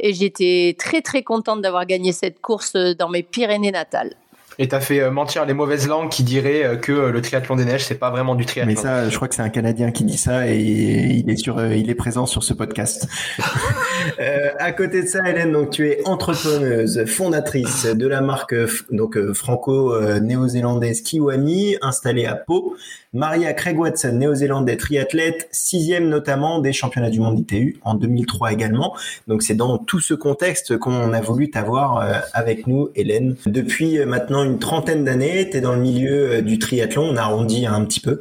[0.00, 4.14] Et j'étais très très contente d'avoir gagné cette course dans mes Pyrénées natales.
[4.58, 7.56] Et t'as fait euh, mentir les mauvaises langues qui diraient euh, que euh, le triathlon
[7.56, 8.72] des neiges c'est pas vraiment du triathlon.
[8.72, 11.62] Mais ça, je crois que c'est un Canadien qui dit ça et il est sur,
[11.74, 13.06] il est présent sur ce podcast.
[14.18, 18.54] euh, à côté de ça, Hélène, donc tu es entrepreneuse, fondatrice de la marque
[18.90, 22.76] donc franco-néo-zélandaise Kiwami, installée à Pau.
[23.12, 28.94] Maria Craig Watson, néo-zélandais triathlète, sixième notamment des championnats du monde ITU en 2003 également.
[29.26, 33.36] Donc c'est dans tout ce contexte qu'on a voulu t'avoir avec nous, Hélène.
[33.46, 37.66] Depuis maintenant une trentaine d'années, tu es dans le milieu euh, du triathlon, on arrondit
[37.66, 38.20] un petit peu.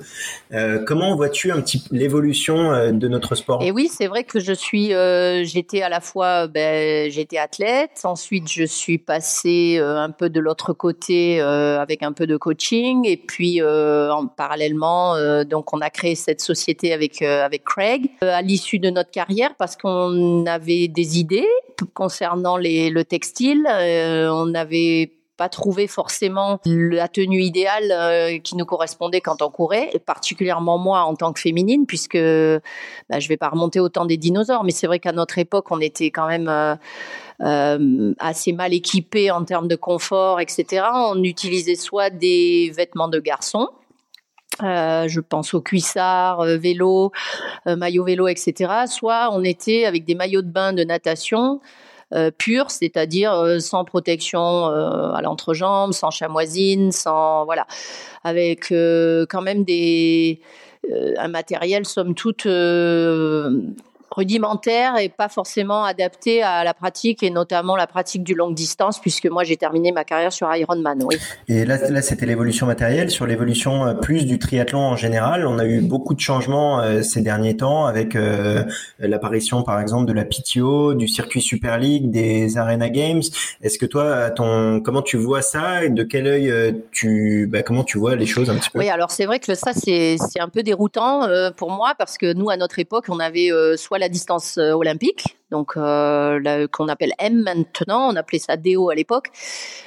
[0.54, 3.62] Euh, comment vois-tu un petit l'évolution euh, de notre sport?
[3.64, 4.90] Et oui, c'est vrai que je suis,
[5.46, 10.74] j'étais à la fois, ben, j'étais athlète, ensuite je suis passée un peu de l'autre
[10.74, 16.42] côté avec un peu de coaching, et puis en, parallèlement, donc on a créé cette
[16.42, 21.48] société avec avec Craig à l'issue de notre carrière parce qu'on avait des idées
[21.94, 28.66] concernant les, le textile, on avait pas trouvé forcément la tenue idéale euh, qui nous
[28.66, 33.38] correspondait quand on courait, et particulièrement moi en tant que féminine, puisque bah, je vais
[33.38, 36.28] pas remonter au temps des dinosaures, mais c'est vrai qu'à notre époque, on était quand
[36.28, 36.76] même euh,
[37.42, 40.86] euh, assez mal équipés en termes de confort, etc.
[40.94, 43.68] On utilisait soit des vêtements de garçons,
[44.62, 47.12] je pense aux cuissards, vélo,
[47.66, 48.86] maillot vélo, etc.
[48.88, 51.85] Soit on était avec des maillots de bain de natation euh,
[52.38, 57.66] pure, c'est-à-dire euh, sans protection euh, à l'entrejambe, sans chamoisine, sans voilà,
[58.24, 60.40] avec quand même des
[61.18, 62.46] un matériel somme toute
[64.16, 69.00] rudimentaire et pas forcément adapté à la pratique et notamment la pratique du longue distance
[69.00, 71.04] puisque moi j'ai terminé ma carrière sur Ironman.
[71.04, 71.18] Oui.
[71.48, 73.10] Et là, là c'était l'évolution matérielle.
[73.12, 77.02] Sur l'évolution euh, plus du triathlon en général, on a eu beaucoup de changements euh,
[77.02, 78.64] ces derniers temps avec euh,
[79.00, 83.24] l'apparition par exemple de la PTO, du circuit Super League, des Arena Games.
[83.62, 87.84] Est-ce que toi, ton, comment tu vois ça et de quel œil tu, bah, comment
[87.84, 88.80] tu vois les choses un petit peu?
[88.80, 92.50] Oui, alors c'est vrai que ça c'est un peu déroutant pour moi parce que nous
[92.50, 98.12] à notre époque on avait soit soit la distance olympique, donc qu'on appelle M maintenant,
[98.12, 99.30] on appelait ça DO à l'époque,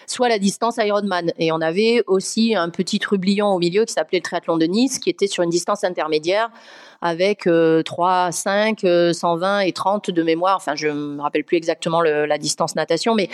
[0.08, 1.32] soit la distance Ironman.
[1.38, 4.98] Et on avait aussi un petit trublion au milieu qui s'appelait le triathlon de Nice,
[4.98, 6.50] qui était sur une distance intermédiaire
[7.00, 7.48] avec
[7.84, 8.80] 3, 5,
[9.12, 10.56] 120 et 30 de mémoire.
[10.56, 13.28] Enfin, je me rappelle plus exactement la distance natation, mais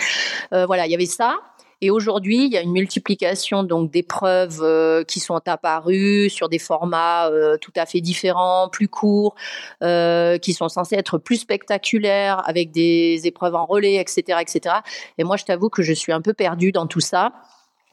[0.51, 1.39] voilà, il y avait ça.
[1.85, 6.57] Et aujourd'hui, il y a une multiplication donc d'épreuves euh, qui sont apparues sur des
[6.57, 9.35] formats euh, tout à fait différents, plus courts,
[9.83, 14.77] euh, qui sont censés être plus spectaculaires, avec des épreuves en relais, etc., etc.
[15.19, 17.33] Et moi, je t'avoue que je suis un peu perdue dans tout ça.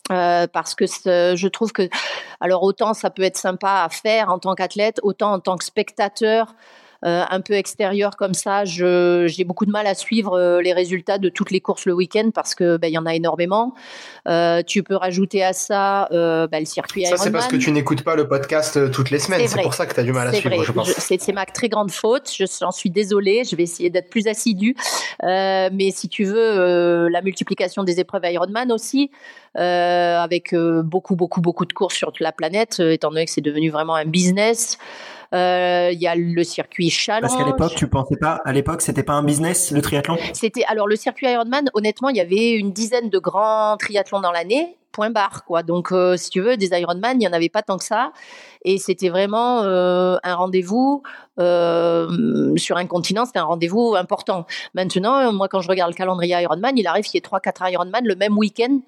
[0.09, 1.91] parce que je trouve que,
[2.41, 5.65] alors autant ça peut être sympa à faire en tant qu'athlète, autant en tant que
[5.65, 6.55] spectateur,
[7.03, 11.29] un peu extérieur comme ça, j'ai beaucoup de mal à suivre euh, les résultats de
[11.29, 13.75] toutes les courses le week-end parce que ben, il y en a énormément.
[14.29, 18.03] Euh, tu peux rajouter à ça ben, le circuit Ça, c'est parce que tu n'écoutes
[18.03, 19.47] pas le podcast toutes les semaines.
[19.49, 20.93] C'est pour ça que tu as du mal à suivre, je pense.
[20.93, 22.31] C'est ma très grande faute.
[22.61, 23.43] J'en suis désolée.
[23.45, 24.77] Je vais essayer d'être plus assidue.
[25.23, 29.11] mais si tu veux, la multiplication des épreuves Ironman aussi,
[29.55, 33.71] avec beaucoup, beaucoup, beaucoup de courses sur toute la planète, étant donné que c'est devenu
[33.71, 34.79] vraiment un business.
[35.35, 37.23] Euh, il y a le circuit Challenge.
[37.23, 40.17] Parce qu'à l'époque, tu pensais pas, à l'époque, c'était pas un business le triathlon?
[40.35, 41.71] C'était alors le circuit Ironman.
[41.75, 45.63] Honnêtement, il y avait une dizaine de grands triathlons dans l'année point barre quoi.
[45.63, 48.13] Donc euh, si tu veux des Ironman, il n'y en avait pas tant que ça
[48.65, 51.03] et c'était vraiment euh, un rendez-vous
[51.41, 54.47] euh, sur un continent, c'était un rendez-vous important.
[54.75, 57.71] Maintenant, moi quand je regarde le calendrier Ironman, il arrive qu'il y ait 3 4
[57.71, 58.81] Ironman le même week-end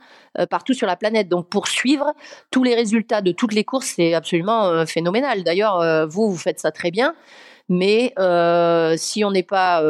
[0.50, 1.28] partout sur la planète.
[1.28, 2.12] Donc pour suivre
[2.50, 5.42] tous les résultats de toutes les courses, c'est absolument phénoménal.
[5.42, 7.14] D'ailleurs, vous vous faites ça très bien.
[7.68, 8.14] Mais
[8.96, 9.82] si on n'est pas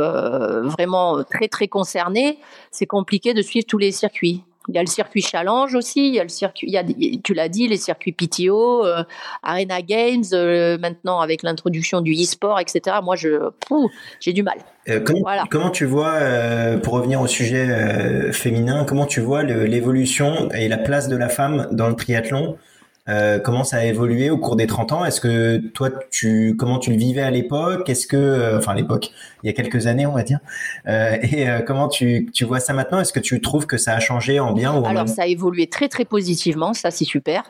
[0.63, 2.39] vraiment très très concerné,
[2.71, 4.45] c'est compliqué de suivre tous les circuits.
[4.69, 6.85] Il y a le circuit Challenge aussi, il y a le circuit, il y a,
[7.23, 9.05] tu l'as dit, les circuits PTO, euh,
[9.43, 12.97] Arena Games, euh, maintenant avec l'introduction du e-sport, etc.
[13.03, 13.51] Moi, je,
[14.21, 14.57] j'ai du mal.
[14.89, 16.19] Euh, comment, comment, tu vois,
[16.83, 21.69] pour revenir au sujet féminin, comment tu vois l'évolution et la place de la femme
[21.73, 22.57] dans le triathlon?
[23.07, 25.05] Euh, comment ça a évolué au cours des 30 ans?
[25.05, 27.89] Est-ce que toi, tu comment tu le vivais à l'époque?
[27.91, 29.11] Est-ce que, euh, enfin à l'époque,
[29.43, 30.39] il y a quelques années, on va dire.
[30.89, 33.01] Euh, et comment tu, tu vois ça maintenant?
[33.01, 35.27] Est-ce que tu trouves que ça a changé en bien ou en Alors ça a
[35.27, 37.43] évolué très très positivement, ça c'est super.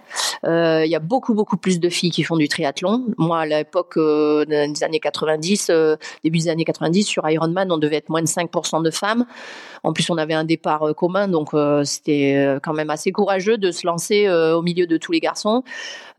[0.42, 3.06] Il y a beaucoup beaucoup plus de filles qui font du triathlon.
[3.16, 5.70] Moi à l'époque des années 90,
[6.24, 9.24] début des années 90, sur Ironman, on devait être moins de 5% de femmes.
[9.84, 11.50] En plus, on avait un départ commun, donc
[11.84, 15.43] c'était quand même assez courageux de se lancer au milieu de tous les garçons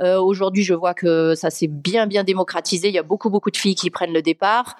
[0.02, 2.90] euh, aujourd'hui, je vois que ça s'est bien démocratisé.
[2.90, 4.76] Il y a beaucoup beaucoup de filles qui prennent le départ.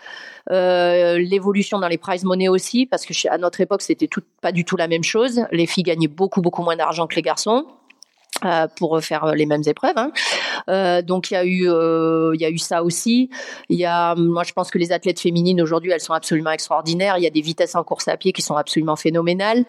[0.52, 4.10] Euh, l'évolution dans les prize money aussi, parce que à notre époque, c'était
[4.42, 5.46] pas du tout la même chose.
[5.52, 7.66] Les filles gagnaient beaucoup beaucoup moins d'argent que les garçons.
[8.44, 9.94] Euh, pour faire les mêmes épreuves.
[9.96, 10.12] Hein.
[10.68, 13.30] Euh, donc il y a eu euh, il y a eu ça aussi.
[13.70, 17.18] Il y a moi je pense que les athlètes féminines aujourd'hui elles sont absolument extraordinaires.
[17.18, 19.64] Il y a des vitesses en course à pied qui sont absolument phénoménales.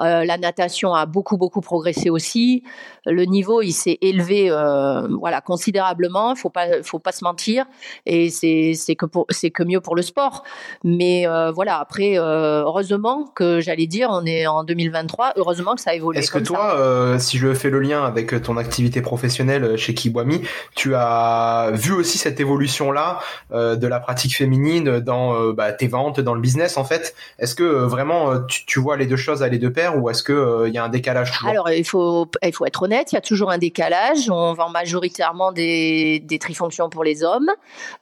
[0.00, 2.64] Euh, la natation a beaucoup beaucoup progressé aussi.
[3.06, 6.34] Le niveau il s'est élevé euh, voilà considérablement.
[6.34, 7.64] Faut pas faut pas se mentir
[8.06, 10.42] et c'est c'est que pour c'est que mieux pour le sport.
[10.82, 15.94] Mais voilà après heureusement que j'allais dire on est en 2023 heureusement que ça a
[15.94, 16.18] évolué.
[16.18, 20.42] Est-ce que toi si je fais le lien avec ton activité professionnelle chez Kiwami,
[20.74, 23.20] tu as vu aussi cette évolution-là
[23.52, 27.14] euh, de la pratique féminine dans euh, bah, tes ventes, dans le business en fait.
[27.38, 30.64] Est-ce que euh, vraiment tu, vois les deux choses aller de pair ou est-ce que
[30.66, 33.58] il y a un décalage Alors il faut être honnête, il y a toujours un
[33.58, 34.30] décalage.
[34.30, 37.50] On vend majoritairement des, des trifonctions pour les hommes,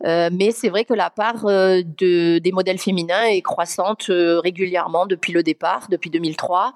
[0.04, 5.42] mais c'est vrai que la part de, des modèles féminins est croissante régulièrement depuis le
[5.42, 6.74] départ, depuis 2003.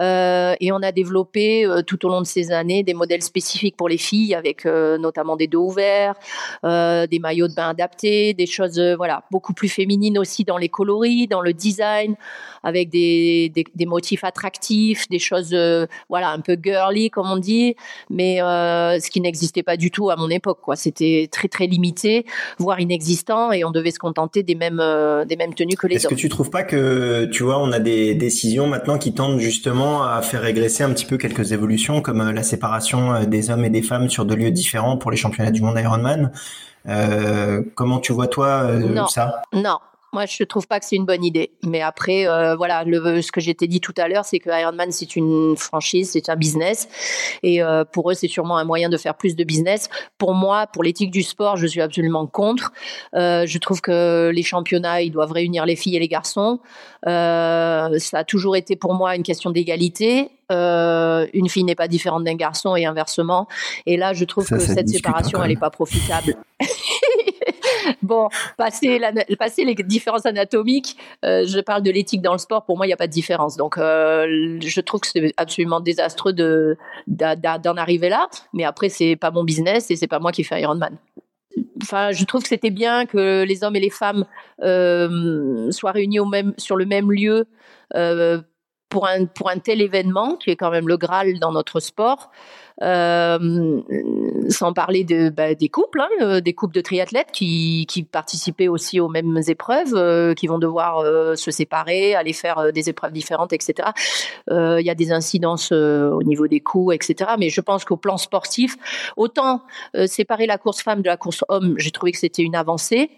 [0.00, 3.76] Euh, et on a développé euh, tout au long de ces années des modèles spécifiques
[3.76, 6.14] pour les filles, avec euh, notamment des dos ouverts,
[6.62, 11.26] des maillots de bain adaptés, des choses voilà beaucoup plus féminines aussi dans les coloris,
[11.26, 12.16] dans le design,
[12.62, 15.54] avec des, des, des motifs attractifs, des choses
[16.08, 17.76] voilà un peu girly comme on dit,
[18.10, 20.58] mais ce qui n'existait pas du tout à mon époque.
[20.62, 22.24] Quoi, c'était très très limité,
[22.58, 24.82] voire inexistant, et on devait se contenter des mêmes
[25.26, 27.78] des mêmes tenues que les Est-ce que tu trouves pas que tu vois on a
[27.80, 32.20] des décisions maintenant qui tendent justement à faire régresser un petit peu quelques évolutions comme
[32.20, 35.16] euh, la séparation euh, des hommes et des femmes sur deux lieux différents pour les
[35.16, 36.32] championnats du monde Ironman.
[36.88, 38.68] Euh, comment tu vois toi
[39.08, 39.42] ça?
[39.52, 39.78] Non,
[40.14, 41.50] moi, je trouve pas que c'est une bonne idée.
[41.64, 44.90] Mais après, euh, voilà, le, ce que j'étais dit tout à l'heure, c'est que Ironman,
[44.92, 46.88] c'est une franchise, c'est un business.
[47.42, 49.90] Et euh, pour eux, c'est sûrement un moyen de faire plus de business.
[50.16, 52.72] Pour moi, pour l'éthique du sport, je suis absolument contre.
[53.14, 56.60] Euh, je trouve que les championnats, ils doivent réunir les filles et les garçons.
[57.04, 60.30] Ça a toujours été pour moi une question d'égalité.
[60.52, 63.48] Euh, une fille n'est pas différente d'un garçon et inversement.
[63.86, 66.36] Et là, je trouve que cette séparation, elle n'est pas profitable.
[68.02, 72.86] bon, passer, les différences anatomiques, euh, je parle de l'éthique dans le sport, pour moi,
[72.86, 73.56] il n'y a pas de différence.
[73.56, 78.28] Donc, euh, je trouve que c'est absolument désastreux de, d'en arriver là.
[78.52, 80.96] Mais après, c'est pas mon business et c'est pas moi qui fais Ironman.
[81.82, 84.24] Enfin, je trouve que c'était bien que les hommes et les femmes
[84.62, 86.18] euh, soient réunis
[86.56, 87.46] sur le même lieu
[88.94, 92.30] pour un, pour un tel événement, qui est quand même le Graal dans notre sport.
[92.82, 93.80] Euh,
[94.48, 99.08] sans parler bah, des couples, hein, euh, des couples de triathlètes qui, participaient aussi aux
[99.08, 101.04] mêmes épreuves, euh, qui vont devoir
[101.36, 103.90] se séparer, aller faire des épreuves différentes, etc.
[104.50, 107.32] Il y a des incidences au niveau des coûts, etc.
[107.38, 108.76] Mais je pense qu'au plan sportif,
[109.16, 109.62] autant
[110.06, 113.10] séparer la course femme de la course homme, j'ai trouvé que c'était une avancée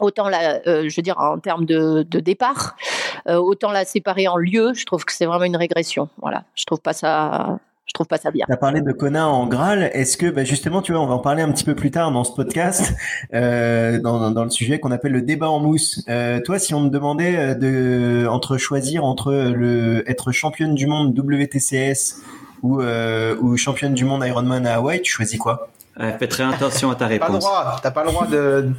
[0.00, 2.76] autant je veux dire en termes de, de départ,
[3.28, 6.08] autant la séparer en lieu, je trouve que c'est vraiment une régression.
[6.20, 8.46] Voilà, je trouve pas ça je trouve pas ça bien.
[8.46, 9.90] Tu as parlé de Kona en Graal.
[9.92, 12.12] Est-ce que, bah justement, tu vois, on va en parler un petit peu plus tard
[12.12, 12.94] dans ce podcast,
[13.34, 16.02] euh, dans, dans, le sujet qu'on appelle le débat en mousse.
[16.08, 20.86] Euh, toi, si on me demandait euh, de entre choisir entre le être championne du
[20.86, 22.22] monde WTCS
[22.62, 25.68] ou, euh, ou championne du monde Ironman à Hawaï, tu choisis quoi?
[26.18, 27.46] Fais très attention à ta réponse.
[27.82, 28.70] T'as pas le droit, de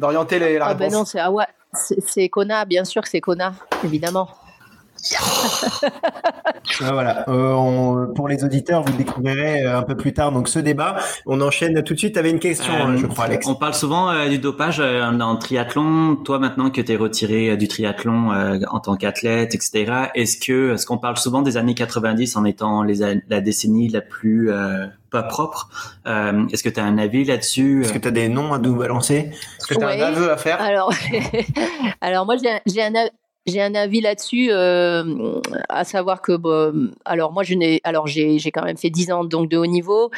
[0.00, 1.46] d'orienter la ah ben non, c'est Hawaï.
[1.74, 3.52] C'est Kona, bien sûr que c'est Kona,
[3.84, 4.28] évidemment.
[6.80, 7.28] voilà.
[7.28, 10.96] Euh, pour les auditeurs, vous découvrirez euh, un peu plus tard donc ce débat.
[11.26, 12.14] On enchaîne tout de suite.
[12.14, 13.46] Tu avais une question, euh, je crois, Alex.
[13.46, 16.16] On parle souvent du dopage en triathlon.
[16.16, 18.30] Toi, maintenant que tu es retiré du triathlon
[18.70, 22.82] en tant qu'athlète, etc., est-ce que est-ce qu'on parle souvent des années 90 en étant
[22.82, 24.50] les, la décennie la plus
[25.10, 25.68] pas propre?
[26.06, 27.82] Est-ce que tu as un avis là-dessus?
[27.82, 29.30] Est-ce que tu as des noms à nous balancer?
[29.58, 30.60] Est-ce que tu as un aveu à faire?
[30.60, 30.92] Alors,
[32.00, 32.36] alors moi
[32.66, 32.92] j'ai un,
[33.46, 36.32] j'ai un avis là-dessus, euh, à savoir que,
[37.04, 39.66] alors moi je n'ai, alors j'ai, j'ai quand même fait 10 ans donc de haut
[39.66, 40.10] niveau.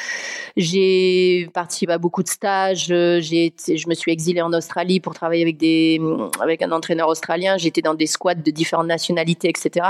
[0.56, 2.86] J'ai participé à beaucoup de stages.
[2.86, 6.00] J'ai, je me suis exilée en Australie pour travailler avec des,
[6.40, 7.56] avec un entraîneur australien.
[7.56, 9.88] J'étais dans des squads de différentes nationalités, etc.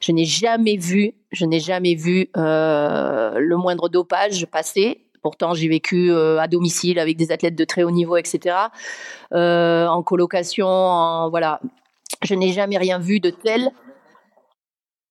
[0.00, 5.04] Je n'ai jamais vu, je n'ai jamais vu euh, le moindre dopage passer.
[5.22, 8.56] Pourtant, j'ai vécu euh, à domicile avec des athlètes de très haut niveau, etc.
[9.34, 11.60] Euh, en colocation, en, voilà.
[12.22, 13.70] Je n'ai jamais rien vu de tel.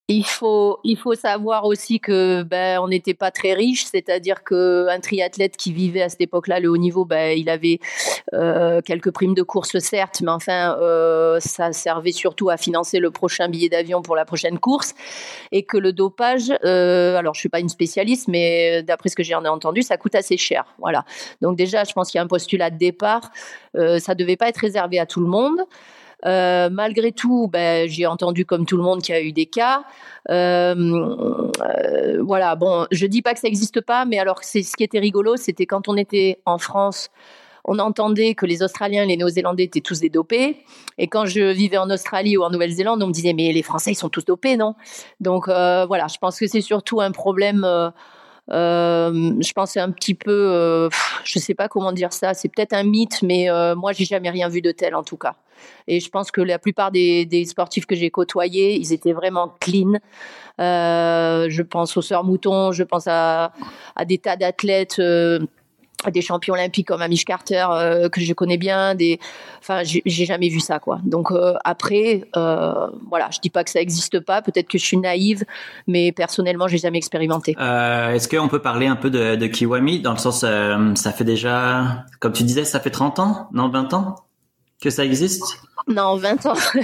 [0.09, 5.01] Il faut, il faut savoir aussi que ben, on n'était pas très riche, c'est-à-dire qu'un
[5.01, 7.79] triathlète qui vivait à cette époque-là le haut niveau, ben, il avait
[8.33, 13.11] euh, quelques primes de course certes, mais enfin euh, ça servait surtout à financer le
[13.11, 14.95] prochain billet d'avion pour la prochaine course,
[15.51, 19.23] et que le dopage, euh, alors je suis pas une spécialiste, mais d'après ce que
[19.23, 20.73] j'en ai entendu, ça coûte assez cher.
[20.79, 21.03] Voilà.
[21.41, 23.29] Donc déjà, je pense qu'il y a un postulat de départ,
[23.73, 25.59] ça devait pas être réservé à tout le monde.
[26.25, 29.45] Euh, malgré tout, ben, j'ai entendu comme tout le monde qu'il y a eu des
[29.45, 29.83] cas.
[30.29, 34.75] Euh, euh, voilà, bon, je dis pas que ça n'existe pas, mais alors c'est ce
[34.75, 37.09] qui était rigolo, c'était quand on était en France.
[37.69, 40.63] On entendait que les Australiens et les Néo-Zélandais étaient tous des dopés.
[40.97, 43.91] Et quand je vivais en Australie ou en Nouvelle-Zélande, on me disait, mais les Français,
[43.91, 44.75] ils sont tous dopés, non?
[45.19, 47.89] Donc voilà, je pense que c'est surtout un problème euh,
[48.49, 50.89] je pense c'est un petit peu, euh,
[51.23, 54.29] je sais pas comment dire ça, c'est peut-être un mythe, mais euh, moi j'ai jamais
[54.29, 55.35] rien vu de tel en tout cas.
[55.87, 59.55] Et je pense que la plupart des, des sportifs que j'ai côtoyés, ils étaient vraiment
[59.59, 59.93] clean.
[60.59, 63.51] Euh, je pense aux sœurs moutons, je pense à,
[63.95, 65.01] à des tas d'athlètes
[66.11, 69.19] des champions olympiques comme Amish Carter euh, que je connais bien des
[69.59, 70.99] enfin j'ai jamais vu ça quoi.
[71.03, 74.85] Donc euh, après euh, voilà je dis pas que ça existe pas peut-être que je
[74.85, 75.43] suis naïve
[75.87, 77.55] mais personnellement j'ai jamais expérimenté.
[77.59, 82.05] Est-ce qu'on peut parler un peu de, de Kiwami dans le sens ça fait déjà
[82.19, 84.26] comme tu disais ça fait 30 ans non 20 ans?
[84.81, 85.59] Que ça existe?
[85.87, 86.53] Non, 20 ans.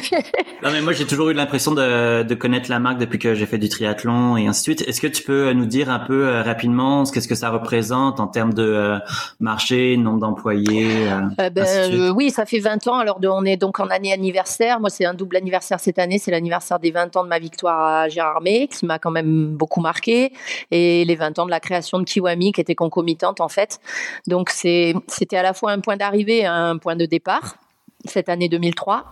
[0.64, 3.46] non, mais moi, j'ai toujours eu l'impression de, de connaître la marque depuis que j'ai
[3.46, 4.88] fait du triathlon et ainsi de suite.
[4.88, 8.28] Est-ce que tu peux nous dire un peu euh, rapidement qu'est-ce que ça représente en
[8.28, 9.00] termes de euh,
[9.42, 11.08] marché, nombre d'employés
[11.40, 12.96] euh, ben, Oui, ça fait 20 ans.
[12.96, 14.80] Alors, on est donc en année anniversaire.
[14.80, 16.18] Moi, c'est un double anniversaire cette année.
[16.18, 19.82] C'est l'anniversaire des 20 ans de ma victoire à Gérardmer, qui m'a quand même beaucoup
[19.82, 20.32] marqué,
[20.72, 23.80] et les 20 ans de la création de Kiwami, qui était concomitante en fait.
[24.28, 27.58] Donc, c'était à la fois un point d'arrivée et un point de départ
[28.06, 29.06] cette année 2003.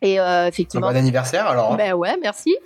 [0.00, 0.88] Et euh, effectivement.
[0.88, 1.72] Bon anniversaire alors.
[1.72, 1.76] Hein.
[1.76, 2.56] Ben ouais, merci.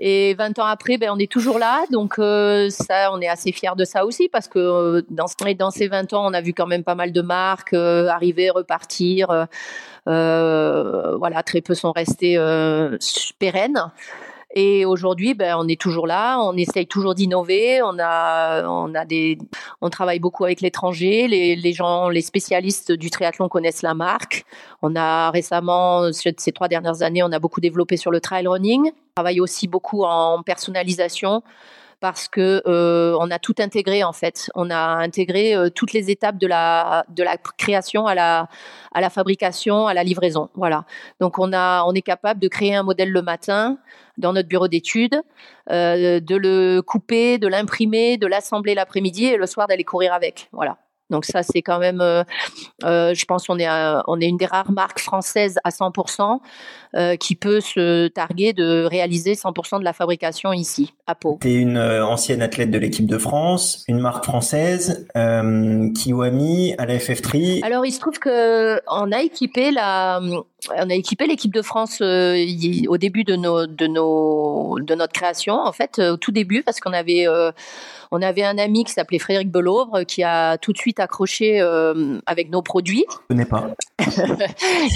[0.00, 3.52] Et 20 ans après, ben on est toujours là, donc euh, ça, on est assez
[3.52, 5.26] fiers de ça aussi parce que euh, dans,
[5.58, 9.46] dans ces 20 ans, on a vu quand même pas mal de marques arriver, repartir.
[10.06, 12.38] voilà, très peu sont restés
[13.38, 13.90] pérennes.
[14.54, 19.04] Et aujourd'hui, ben, on est toujours là, on essaye toujours d'innover, on a, on a
[19.04, 19.36] des,
[19.82, 24.46] on travaille beaucoup avec l'étranger, les, gens, les spécialistes du triathlon connaissent la marque.
[24.80, 28.86] On a récemment, ces trois dernières années, on a beaucoup développé sur le trail running.
[28.86, 31.42] On travaille aussi beaucoup en personnalisation.
[32.00, 34.50] parce que euh, on a tout intégré en fait.
[34.54, 38.48] On a intégré euh, toutes les étapes de la de la création à la
[38.94, 40.48] à la fabrication, à la livraison.
[40.54, 40.84] Voilà.
[41.20, 43.78] Donc on a on est capable de créer un modèle le matin
[44.18, 45.22] dans notre bureau d'études,
[45.70, 50.48] euh, de le couper, de l'imprimer, de l'assembler l'après-midi et le soir d'aller courir avec.
[50.52, 50.78] Voilà.
[51.10, 52.22] Donc ça, c'est quand même, euh,
[52.84, 53.68] euh, je pense, on est
[54.06, 56.40] on est une des rares marques françaises à 100%
[56.94, 61.38] euh, qui peut se targuer de réaliser 100% de la fabrication ici à Pau.
[61.40, 66.98] Tu es une ancienne athlète de l'équipe de France, une marque française, Kiwami à la
[66.98, 67.64] FF3.
[67.64, 70.20] Alors il se trouve que on a équipé la,
[70.76, 75.54] on a équipé l'équipe de France au début de nos de nos de notre création
[75.54, 77.26] en fait au tout début parce qu'on avait
[78.10, 82.18] on avait un ami qui s'appelait Frédéric Belaubre qui a tout de suite accroché euh,
[82.26, 83.04] avec nos produits.
[83.08, 83.70] Je connais pas.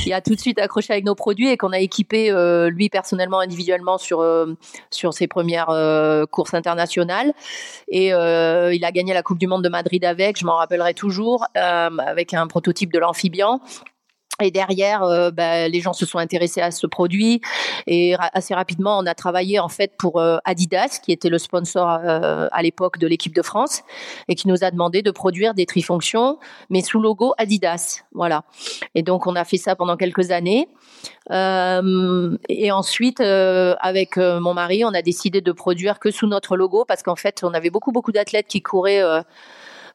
[0.02, 2.88] qui a tout de suite accroché avec nos produits et qu'on a équipé euh, lui
[2.88, 4.54] personnellement, individuellement sur euh,
[4.90, 5.66] sur ses premières
[6.30, 7.32] courses internationales.
[7.88, 11.46] Et il a gagné la Coupe du Monde de Madrid avec, je m'en rappellerai toujours,
[11.54, 13.60] avec un prototype de l'amphibian.
[14.42, 17.40] Et derrière, euh, bah, les gens se sont intéressés à ce produit
[17.86, 21.88] et assez rapidement, on a travaillé en fait pour euh, Adidas, qui était le sponsor
[21.88, 23.82] euh, à l'époque de l'équipe de France,
[24.28, 26.38] et qui nous a demandé de produire des trifonctions,
[26.70, 28.02] mais sous logo Adidas.
[28.12, 28.44] Voilà.
[28.94, 30.68] Et donc, on a fait ça pendant quelques années.
[31.30, 37.02] et ensuite, avec mon mari, on a décidé de produire que sous notre logo parce
[37.02, 39.02] qu'en fait, on avait beaucoup beaucoup d'athlètes qui couraient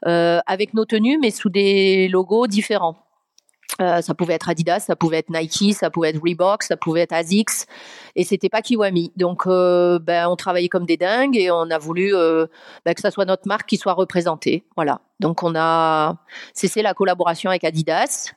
[0.03, 3.06] avec nos tenues, mais sous des logos différents.
[3.81, 7.01] Euh, ça pouvait être Adidas, ça pouvait être Nike, ça pouvait être Reebok, ça pouvait
[7.01, 7.67] être Asics,
[8.15, 9.11] et c'était pas Kiwami.
[9.15, 12.47] Donc, euh, ben, on travaillait comme des dingues et on a voulu euh,
[12.85, 14.63] ben, que ça soit notre marque qui soit représentée.
[14.75, 15.01] Voilà.
[15.19, 16.17] Donc, on a
[16.53, 18.33] cessé la collaboration avec Adidas.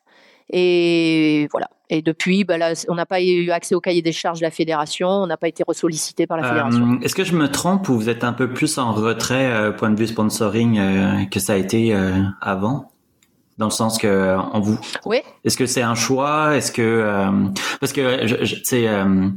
[0.53, 1.71] Et voilà.
[1.91, 4.51] Et depuis, ben là, on n'a pas eu accès au cahier des charges de la
[4.51, 6.99] fédération, on n'a pas été ressollicité par la fédération.
[7.03, 9.99] Est-ce que je me trompe ou vous êtes un peu plus en retrait point de
[9.99, 11.97] vue sponsoring que ça a été
[12.41, 12.91] avant?
[13.61, 14.81] Dans le sens que on vous.
[15.05, 15.21] Oui.
[15.45, 16.57] Est-ce que c'est un choix?
[16.57, 17.31] Est-ce que euh,
[17.79, 19.29] parce que je, je sais euh,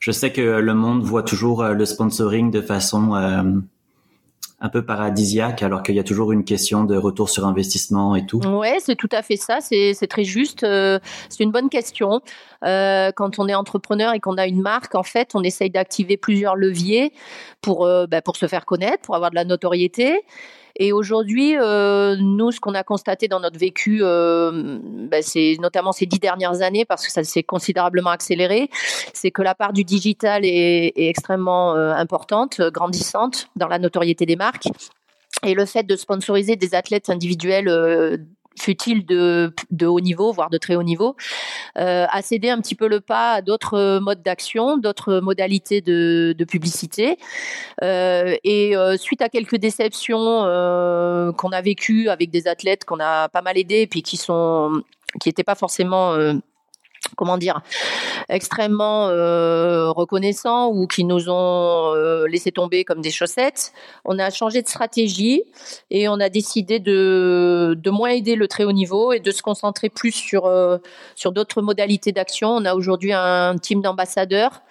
[0.00, 3.14] je sais que le monde voit toujours euh, le sponsoring de façon
[4.60, 8.24] un peu paradisiaque, alors qu'il y a toujours une question de retour sur investissement et
[8.24, 8.40] tout.
[8.46, 9.58] Ouais, c'est tout à fait ça.
[9.60, 10.60] C'est très juste.
[10.60, 12.22] c'est une bonne question.
[12.62, 16.56] quand on est entrepreneur et qu'on a une marque, en fait, on essaye d'activer plusieurs
[16.56, 17.12] leviers
[17.60, 20.22] pour bah, pour se faire connaître, pour avoir de la notoriété.
[20.76, 25.92] Et aujourd'hui, euh, nous, ce qu'on a constaté dans notre vécu, euh, ben c'est notamment
[25.92, 28.70] ces dix dernières années, parce que ça s'est considérablement accéléré,
[29.12, 34.26] c'est que la part du digital est, est extrêmement euh, importante, grandissante dans la notoriété
[34.26, 34.68] des marques.
[35.44, 38.16] Et le fait de sponsoriser des athlètes individuels euh,
[38.58, 39.52] fut-il de,
[39.82, 41.16] haut niveau, voire de très haut niveau,
[41.78, 46.34] euh, a cédé un petit peu le pas à d'autres modes d'action, d'autres modalités de,
[46.48, 47.18] publicité.
[47.82, 53.00] Euh, et euh, suite à quelques déceptions euh, qu'on a vécues avec des athlètes qu'on
[53.00, 54.82] a pas mal aidés, puis qui sont
[55.20, 56.34] qui n'étaient pas forcément euh,
[57.16, 57.60] comment dire,
[58.28, 63.72] extrêmement euh, reconnaissants ou qui nous ont euh, laissé tomber comme des chaussettes.
[64.04, 65.42] On a changé de stratégie
[65.90, 69.42] et on a décidé de, de moins aider le très haut niveau et de se
[69.42, 70.78] concentrer plus sur, euh,
[71.14, 72.50] sur d'autres modalités d'action.
[72.50, 74.62] On a aujourd'hui un team d'ambassadeurs.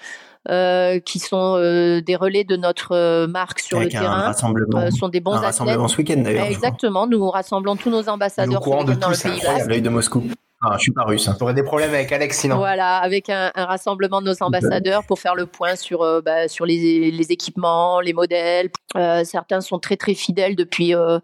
[0.49, 4.21] Euh, qui sont euh, des relais de notre marque sur Avec le un terrain.
[4.23, 6.47] Rassemblement, sont des bons un rassemblement ce week-end d'ailleurs.
[6.47, 9.39] Exactement, nous rassemblons tous nos ambassadeurs Au courant de dans le Pays.
[9.41, 9.69] Basque.
[9.69, 10.21] L'œil de Moscou.
[10.65, 11.27] Ah, je suis pas russe.
[11.27, 11.35] hein.
[11.37, 12.55] T'aurais des problèmes avec Alex sinon.
[12.55, 16.47] Voilà, avec un, un rassemblement de nos ambassadeurs pour faire le point sur, euh, bah,
[16.47, 18.69] sur les, les équipements, les modèles.
[18.95, 21.19] Euh, certains sont très très fidèles depuis, euh,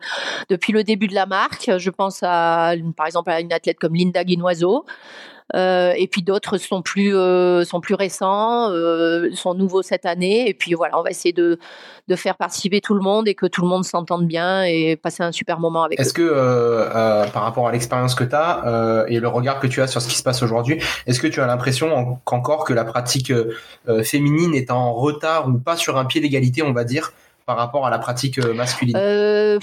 [0.49, 1.71] depuis le début de la marque.
[1.77, 4.85] Je pense à, par exemple, à une athlète comme Linda Guinoiseau.
[5.55, 10.47] Euh, et puis d'autres sont plus euh, sont plus récents, euh, sont nouveaux cette année.
[10.47, 11.57] Et puis voilà, on va essayer de
[12.07, 15.23] de faire participer tout le monde et que tout le monde s'entende bien et passer
[15.23, 15.99] un super moment avec.
[15.99, 19.59] Est-ce que euh, euh, par rapport à l'expérience que tu as euh, et le regard
[19.59, 22.21] que tu as sur ce qui se passe aujourd'hui, est-ce que tu as l'impression en-
[22.25, 23.31] qu'encore que la pratique
[24.03, 27.11] féminine est en retard ou pas sur un pied d'égalité, on va dire,
[27.49, 28.95] par rapport à la pratique euh, masculine?
[28.95, 29.57] Euh,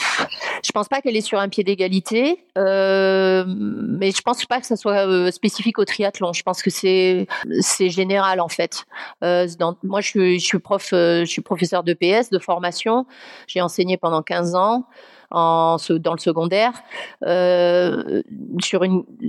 [0.65, 4.67] je pense pas qu'elle est sur un pied d'égalité, euh, mais je pense pas que
[4.67, 6.33] ça soit euh, spécifique au triathlon.
[6.33, 7.29] Je pense que c'est
[7.61, 8.87] c'est général en fait.
[9.23, 13.07] Moi, je suis, je suis prof, je suis professeur de PS de formation.
[13.47, 14.89] J'ai enseigné pendant 15 ans
[15.31, 16.73] dans le secondaire.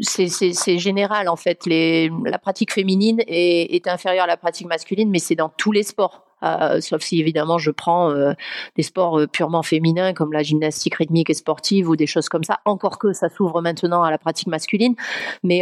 [0.02, 1.68] C'est général en fait.
[1.68, 6.27] La pratique féminine est inférieure à la pratique masculine, mais c'est dans tous les sports.
[6.44, 8.34] Euh, sauf si évidemment je prends euh,
[8.76, 12.44] des sports euh, purement féminins comme la gymnastique rythmique et sportive ou des choses comme
[12.44, 12.60] ça.
[12.66, 14.96] Encore que ça s'ouvre maintenant à la pratique masculine,
[15.44, 15.62] mais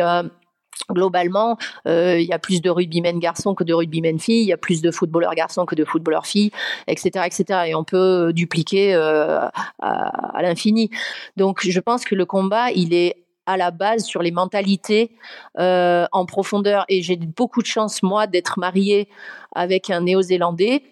[0.89, 4.57] globalement, il y a plus de rugbymen garçons que de rugbymen filles, il y a
[4.57, 6.51] plus de footballeurs garçons que de footballeurs filles,
[6.87, 7.59] etc., etc.
[7.67, 10.89] Et on peut dupliquer à l'infini.
[11.37, 15.11] Donc, je pense que le combat, il est à la base sur les mentalités
[15.59, 16.85] euh, en profondeur.
[16.89, 19.09] Et j'ai beaucoup de chance, moi, d'être mariée
[19.53, 20.83] avec un néo-zélandais.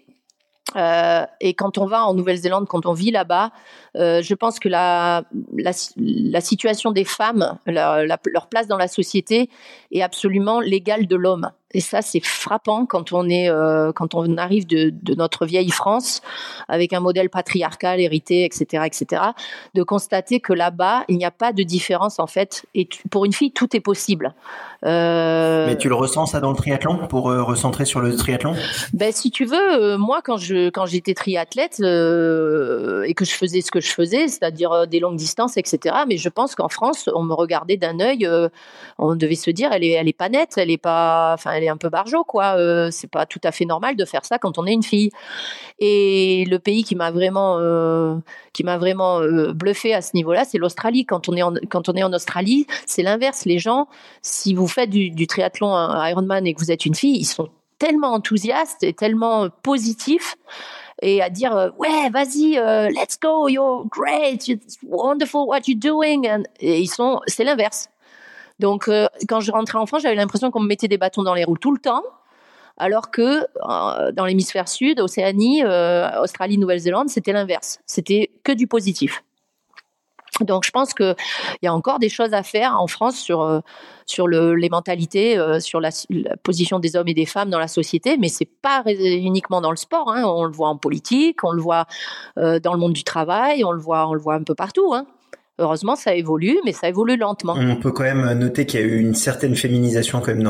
[0.76, 3.51] Euh, et quand on va en Nouvelle-Zélande, quand on vit là-bas,
[3.97, 5.24] euh, je pense que la,
[5.56, 9.49] la, situation des femmes, leur place dans la société
[9.91, 11.51] est absolument l'égale de l'homme.
[11.74, 15.72] Et ça, c'est frappant quand on est, euh, quand on arrive de, de, notre vieille
[15.72, 16.22] France
[16.68, 19.22] avec un modèle patriarcal hérité, etc., etc.,
[19.74, 22.66] de constater que là-bas, il n'y a pas de différence en fait.
[22.76, 24.36] Et pour une fille, tout est possible.
[24.86, 25.66] Euh...
[25.66, 28.54] Mais tu le ressens ça dans le triathlon pour euh, recentrer sur le triathlon?
[28.94, 33.62] Ben si tu veux, euh, moi quand je quand j'étais triathlète et que je faisais
[33.62, 35.96] ce que je faisais, c'est-à-dire des longues distances, etc.
[36.08, 38.30] Mais je pense qu'en France, on me regardait d'un œil,
[38.98, 41.78] on devait se dire, elle est elle est pas nette, elle est pas, enfin un
[41.78, 42.57] peu barjot, quoi.
[42.57, 45.11] Euh, c'est pas tout à fait normal de faire ça quand on est une fille.
[45.80, 48.16] Et le pays qui m'a vraiment, euh,
[48.53, 51.05] qui m'a vraiment euh, bluffé à ce niveau-là, c'est l'Australie.
[51.05, 53.45] Quand on est en, quand on est en Australie, c'est l'inverse.
[53.45, 53.88] Les gens,
[54.22, 55.74] si vous faites du, triathlon
[56.05, 57.49] Ironman et que vous êtes une fille, ils sont
[57.80, 60.36] tellement enthousiastes et tellement positifs
[61.01, 62.53] et à dire ouais vas-y
[62.93, 67.89] let's go you're great it's wonderful what you're doing et ils sont c'est l'inverse
[68.60, 71.34] donc, euh, quand je rentrais en France, j'avais l'impression qu'on me mettait des bâtons dans
[71.34, 72.04] les roues tout le temps,
[72.78, 77.80] alors que euh, dans l'hémisphère sud, Océanie, euh, Australie, Nouvelle-Zélande, c'était l'inverse.
[77.86, 79.24] C'était que du positif.
[80.41, 81.16] Donc, je pense qu'il
[81.62, 83.62] y a encore des choses à faire en France sur
[84.08, 85.91] sur le, les mentalités, sur la,
[86.41, 89.78] position des hommes et des femmes dans la société, mais c'est pas uniquement dans le
[89.78, 90.12] sport.
[90.12, 90.24] Hein.
[90.26, 91.86] On le voit en politique, on le voit
[92.36, 94.95] dans le monde du travail, on le voit, on le voit un peu partout.
[94.95, 95.06] Hein.
[95.60, 97.56] Heureusement, ça évolue, mais ça évolue lentement.
[97.58, 100.47] On peut quand même noter qu'il y a eu une certaine féminisation quand même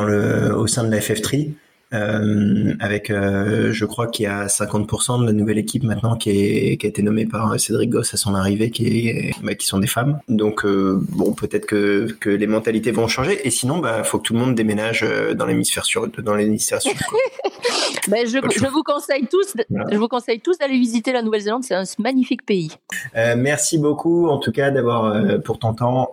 [0.56, 1.51] au sein de la FF3.
[1.94, 6.32] Euh, avec, euh, je crois qu'il y a 50% de la nouvelle équipe maintenant qui,
[6.32, 9.68] est, qui a été nommée par Cédric Goss à son arrivée, qui, est, bah, qui
[9.68, 10.20] sont des femmes.
[10.28, 13.46] Donc euh, bon, peut-être que, que les mentalités vont changer.
[13.46, 16.12] Et sinon, bah, faut que tout le monde déménage euh, dans l'hémisphère sud.
[16.20, 16.94] Dans l'hémisphère sud.
[18.08, 19.54] ben, je, je, vous conseille tous,
[19.91, 21.64] je vous conseille tous d'aller visiter la Nouvelle-Zélande.
[21.64, 22.72] C'est un magnifique pays.
[23.16, 25.14] Euh, merci beaucoup, en tout cas, d'avoir
[25.44, 26.10] pour ton temps,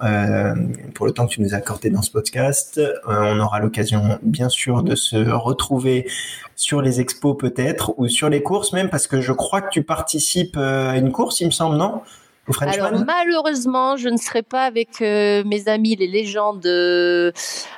[0.95, 2.81] pour le temps que tu nous as accordé dans ce podcast.
[3.07, 5.70] on aura l'occasion, bien sûr, de se retrouver
[6.57, 9.83] sur les expos peut-être ou sur les courses même parce que je crois que tu
[9.83, 12.03] participes euh, à une course, il me semble, non?
[12.63, 17.31] Alors malheureusement, je ne serai pas avec euh, mes amis les légendes euh,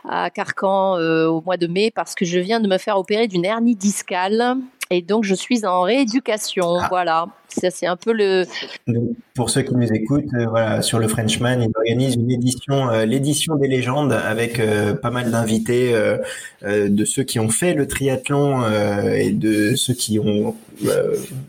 [0.09, 3.45] à Carcan au mois de mai parce que je viens de me faire opérer d'une
[3.45, 4.57] hernie discale
[4.89, 6.79] et donc je suis en rééducation.
[6.81, 6.87] Ah.
[6.89, 7.27] Voilà.
[7.61, 8.47] Ça, c'est un peu le.
[9.35, 13.05] pour ceux qui nous écoutent, euh, voilà, sur le Frenchman, ils organisent une édition, euh,
[13.05, 15.93] l'édition des légendes avec euh, pas mal d'invités
[16.63, 18.63] de ceux qui ont fait le triathlon
[19.15, 20.57] et de ceux qui ont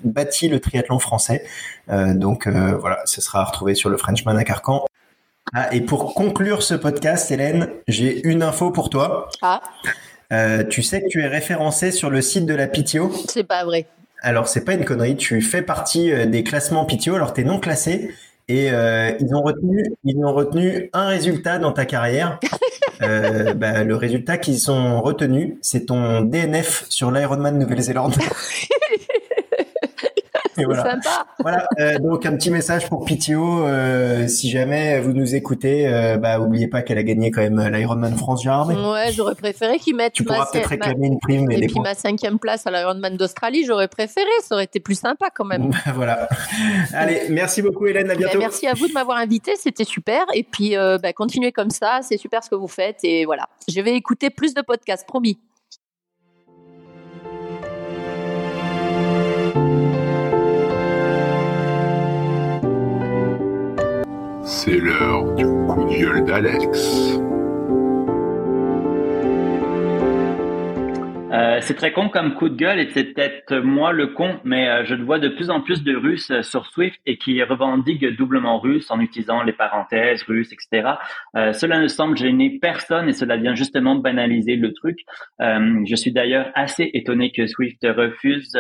[0.04, 1.44] bâti le triathlon français.
[1.88, 4.86] donc voilà, ce sera retrouvé sur le Frenchman à Carcan.
[5.54, 9.30] Ah, et pour conclure ce podcast, Hélène, j'ai une info pour toi.
[9.42, 9.62] Ah.
[10.70, 13.88] tu sais que tu es référencé sur le site de la PTO C'est pas vrai.
[14.24, 15.18] Alors, c'est pas une connerie.
[15.18, 17.16] Tu fais partie euh, des classements PTO.
[17.16, 18.10] Alors, tu es non classé.
[18.50, 22.40] Et euh, ils ont retenu, ils ont retenu un résultat dans ta carrière.
[23.02, 28.16] euh, bah, le résultat qu'ils ont retenu, c'est ton DNF sur l'Ironman Nouvelle-Zélande.
[30.58, 30.84] voilà.
[30.84, 31.26] Sympa.
[31.40, 31.68] voilà.
[31.80, 33.66] Euh, donc un petit message pour PTO.
[33.66, 37.60] Euh, si jamais vous nous écoutez, euh, bah oubliez pas qu'elle a gagné quand même
[37.60, 38.92] l'Ironman France Jardin.
[38.92, 40.14] Ouais, j'aurais préféré qu'ils mettent.
[40.14, 41.50] Tu pourras peut-être réclamer une prime.
[41.52, 44.30] Et puis ma cinquième place à l'Ironman d'Australie, j'aurais préféré.
[44.42, 45.72] Ça aurait été plus sympa quand même.
[45.96, 46.28] voilà.
[46.94, 48.10] Allez, merci beaucoup Hélène.
[48.12, 48.40] À bientôt.
[48.40, 49.54] merci à vous de m'avoir invité.
[49.58, 50.26] C'était super.
[50.34, 52.00] Et puis bah, continuez comme ça.
[52.02, 53.00] C'est super ce que vous faites.
[53.04, 53.48] Et voilà.
[53.68, 55.40] Je vais écouter plus de podcasts, promis.
[64.46, 67.18] C'est l'heure du coup de gueule d'Alex.
[71.32, 74.68] Euh, c'est très con comme coup de gueule et c'est peut-être moi le con, mais
[74.68, 78.06] euh, je vois de plus en plus de Russes euh, sur Swift et qui revendiquent
[78.18, 80.96] doublement russe en utilisant les parenthèses russes, etc.
[81.34, 85.00] cela ne semble gêner personne et cela vient justement banaliser le truc.
[85.40, 88.52] je suis d'ailleurs assez étonné que Swift refuse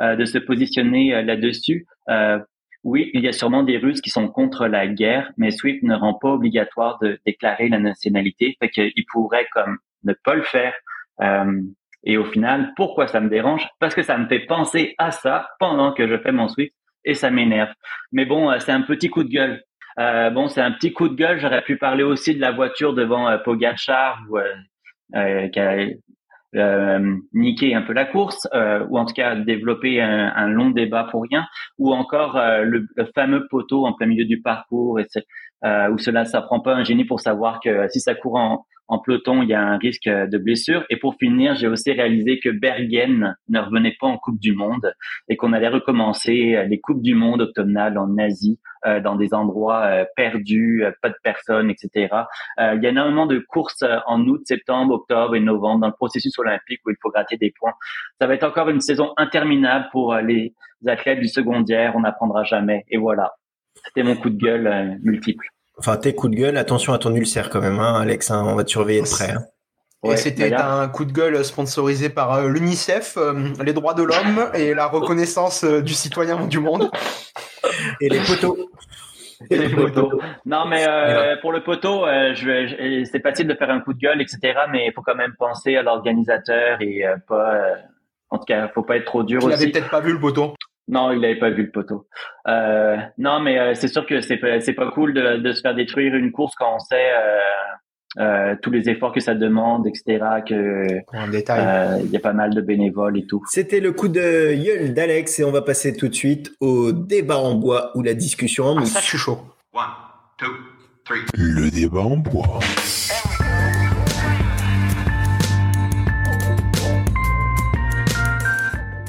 [0.00, 1.86] de se positionner là-dessus
[2.82, 5.94] oui, il y a sûrement des Russes qui sont contre la guerre, mais SWIFT ne
[5.94, 10.74] rend pas obligatoire de déclarer la nationalité, fait qu'ils pourraient comme ne pas le faire.
[11.20, 11.60] Euh,
[12.04, 13.68] et au final, pourquoi ça me dérange?
[13.78, 16.72] Parce que ça me fait penser à ça pendant que je fais mon SWIFT
[17.04, 17.72] et ça m'énerve.
[18.12, 19.62] Mais bon, euh, c'est un petit coup de gueule.
[19.98, 21.38] Euh, bon, c'est un petit coup de gueule.
[21.40, 25.48] J'aurais pu parler aussi de la voiture devant euh, Pogacar ou, euh,
[26.56, 30.70] euh, euh, niqué un peu la course, euh, ou en tout cas développer un, long
[30.70, 31.46] débat pour rien,
[31.78, 35.06] ou encore le, le, fameux poteau en plein milieu du parcours, et
[35.62, 38.98] où cela, ça prend pas un génie pour savoir que si ça court en, en
[38.98, 40.84] peloton, il y a un risque de blessure.
[40.90, 44.94] Et pour finir, j'ai aussi réalisé que Bergen ne revenait pas en Coupe du Monde
[45.28, 49.84] et qu'on allait recommencer les Coupes du Monde automnales en Asie, euh, dans des endroits
[49.84, 52.08] euh, perdus, euh, pas de personnes, etc.
[52.58, 56.38] il y a énormément de courses en août, septembre, octobre et novembre dans le processus
[56.38, 57.74] olympique où il faut gratter des points.
[58.18, 60.54] Ça va être encore une saison interminable pour les
[60.86, 61.92] athlètes du secondaire.
[61.94, 62.86] On n'apprendra jamais.
[62.88, 63.34] Et voilà.
[63.86, 65.46] C'était mon coup de gueule multiple.
[65.78, 68.30] Enfin, tes coups de gueule, attention à ton ulcère quand même, hein, Alex.
[68.30, 69.30] Hein, on va te surveiller de près.
[69.30, 69.44] Hein.
[70.04, 74.50] Et c'était un coup de gueule sponsorisé par euh, l'UNICEF, euh, les droits de l'homme
[74.54, 76.90] et la reconnaissance euh, du citoyen du monde.
[78.00, 78.70] Et les poteaux.
[79.50, 80.20] Et les poteaux.
[80.46, 80.86] Non, mais
[81.42, 84.38] pour le poteau, je, c'est facile de faire un coup de gueule, etc.
[84.70, 87.62] Mais il faut quand même penser à l'organisateur et pas.
[88.30, 89.64] en tout cas, faut pas être trop dur tu aussi.
[89.64, 90.54] Il peut-être pas vu le poteau.
[90.88, 92.06] Non, il n'avait pas vu le poteau.
[92.48, 95.74] Euh, non, mais euh, c'est sûr que c'est c'est pas cool de, de, se faire
[95.74, 97.38] détruire une course quand on sait euh,
[98.18, 100.18] euh tous les efforts que ça demande, etc.
[100.46, 100.86] Que
[102.02, 103.42] il y a pas mal de bénévoles et tout.
[103.48, 107.38] C'était le coup de gueule d'Alex et on va passer tout de suite au débat
[107.38, 109.38] en bois ou la discussion en ah, ça, je suis chaud.
[109.72, 109.84] One,
[110.38, 110.48] two,
[111.04, 111.20] three.
[111.34, 112.58] Le débat en bois.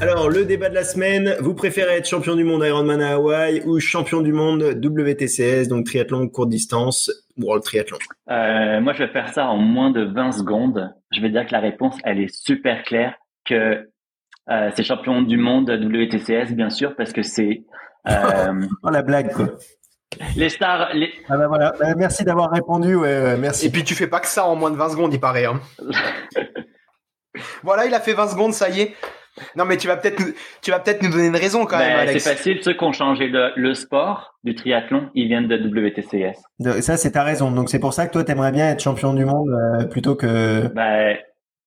[0.01, 3.61] Alors, le débat de la semaine, vous préférez être champion du monde Ironman à Hawaï
[3.67, 7.99] ou champion du monde WTCS, donc triathlon courte distance, World Triathlon?
[8.31, 10.91] Euh, Moi, je vais faire ça en moins de 20 secondes.
[11.11, 13.13] Je vais dire que la réponse, elle est super claire,
[13.45, 13.87] que
[14.49, 17.61] euh, c'est champion du monde WTCS, bien sûr, parce que c'est...
[18.09, 19.49] Euh, oh, la blague, quoi.
[20.35, 20.95] Les stars.
[20.95, 21.11] Les...
[21.29, 22.95] Ah bah voilà, bah, merci d'avoir répondu.
[22.95, 23.67] Ouais, merci.
[23.67, 25.45] Et puis tu fais pas que ça en moins de 20 secondes, il paraît.
[25.45, 25.61] Hein.
[27.63, 28.95] voilà, il a fait 20 secondes, ça y est.
[29.55, 31.93] Non, mais tu vas peut-être nous, tu vas peut-être nous donner une raison quand même,
[31.93, 32.23] ben, Alex.
[32.23, 32.59] C'est facile.
[32.61, 36.37] Ceux qui ont changé le, sport du triathlon, ils viennent de WTCS.
[36.81, 37.51] Ça, c'est ta raison.
[37.51, 40.67] Donc, c'est pour ça que toi, t'aimerais bien être champion du monde euh, plutôt que.
[40.73, 41.17] Ben.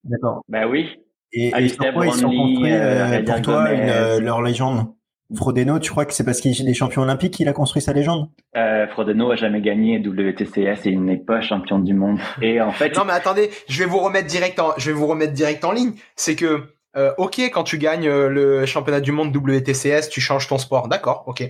[0.05, 0.43] D'accord.
[0.49, 0.91] Ben oui.
[1.33, 4.87] Et, et pourquoi ils sont construits euh, pour toi euh, leur légende?
[5.35, 8.29] Frodeno, tu crois que c'est parce qu'il est champion olympique qu'il a construit sa légende?
[8.57, 12.19] Euh, Frodeno a jamais gagné WTCS et il n'est pas champion du monde.
[12.43, 15.07] Et en fait, non mais attendez, je vais vous remettre direct en, je vais vous
[15.07, 15.93] remettre direct en ligne.
[16.15, 16.62] C'est que
[16.97, 20.89] euh, ok, quand tu gagnes euh, le championnat du monde WTCS, tu changes ton sport,
[20.89, 21.43] d'accord, ok.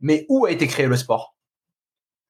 [0.00, 1.34] Mais où a été créé le sport?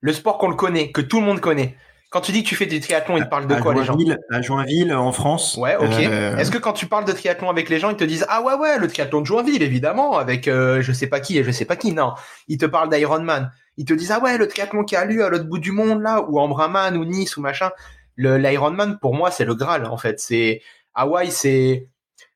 [0.01, 1.77] Le sport qu'on le connaît, que tout le monde connaît.
[2.11, 3.95] Quand tu dis que tu fais du triathlon, ils te parlent de quoi les gens?
[4.31, 5.59] À Joinville, en France.
[5.59, 5.93] Ouais, ok.
[5.99, 8.41] Euh, Est-ce que quand tu parles de triathlon avec les gens, ils te disent ah
[8.41, 11.67] ouais ouais le triathlon de Joinville évidemment avec je sais pas qui et je sais
[11.67, 12.15] pas qui non.
[12.47, 13.51] Ils te parlent d'Ironman.
[13.77, 16.01] Ils te disent ah ouais le triathlon qui a lieu à l'autre bout du monde
[16.01, 17.71] là ou en Brahman ou Nice ou machin.
[18.17, 20.19] L'Ironman pour moi c'est le Graal en fait.
[20.19, 20.63] C'est
[20.95, 21.89] Hawaï c'est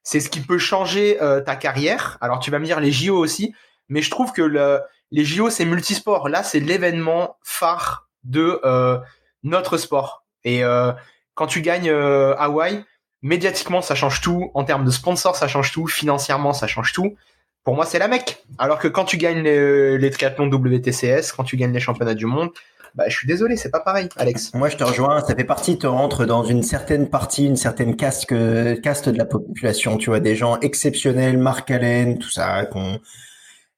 [0.03, 2.19] c'est ce qui peut changer euh, ta carrière.
[2.21, 3.55] Alors tu vas me dire les JO aussi,
[3.89, 4.81] mais je trouve que le,
[5.11, 6.29] les JO c'est multisport.
[6.29, 8.99] Là c'est l'événement phare de euh,
[9.43, 10.25] notre sport.
[10.45, 10.93] Et euh,
[11.35, 12.85] quand tu gagnes Hawaï,
[13.23, 14.51] médiatiquement ça change tout.
[14.55, 15.87] En termes de sponsors ça change tout.
[15.87, 17.17] Financièrement ça change tout.
[17.65, 18.45] Pour moi c'est la mec.
[18.59, 22.27] Alors que quand tu gagnes les, les triathlons WTCS, quand tu gagnes les championnats du
[22.27, 22.51] monde,
[22.95, 24.53] bah, je suis désolé, c'est pas pareil, Alex.
[24.55, 25.21] Moi, je te rejoins.
[25.21, 29.19] Ça fait partie, te rentre dans une certaine partie, une certaine caste, que, caste de
[29.19, 29.97] la population.
[29.97, 33.01] Tu vois, des gens exceptionnels, Marc Allen, tout ça, qu'on,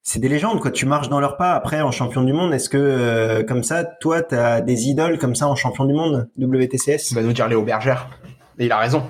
[0.03, 0.71] c'est des légendes, quoi.
[0.71, 1.55] Tu marches dans leur pas.
[1.55, 5.35] Après, en champion du monde, est-ce que, euh, comme ça, toi, t'as des idoles comme
[5.35, 7.11] ça en champion du monde, WTCS?
[7.11, 8.11] Il va nous dire Léo Bergère.
[8.59, 9.03] Et il a raison.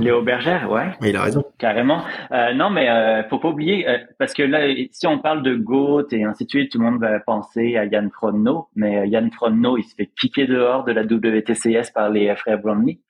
[0.00, 0.92] Léo Bergère, ouais.
[1.02, 1.44] Il a raison.
[1.58, 2.02] Carrément.
[2.32, 5.54] Euh, non, mais euh, faut pas oublier, euh, parce que là, si on parle de
[5.54, 9.06] GOAT et ainsi de suite, tout le monde va penser à Yann Frodno, mais euh,
[9.06, 13.00] Yann Frodno, il se fait kicker dehors de la WTCS par les frères Bromley.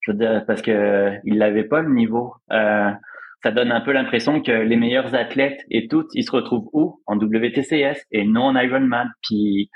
[0.00, 2.34] Je veux dire, parce que il n'avait pas le niveau.
[2.48, 7.00] ça donne un peu l'impression que les meilleurs athlètes et toutes, ils se retrouvent où?
[7.06, 9.10] En WTCS et non en Ironman.
[9.22, 9.70] Puis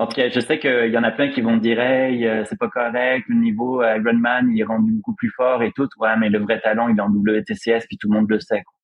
[0.00, 2.42] en tout cas, je sais qu'il y en a plein qui vont dire hey, euh,
[2.48, 5.88] c'est pas correct, le niveau euh, Ironman il est rendu beaucoup plus fort et tout.
[5.98, 8.62] Ouais, mais le vrai talent il est en WTCS puis tout le monde le sait.
[8.62, 8.74] Quoi.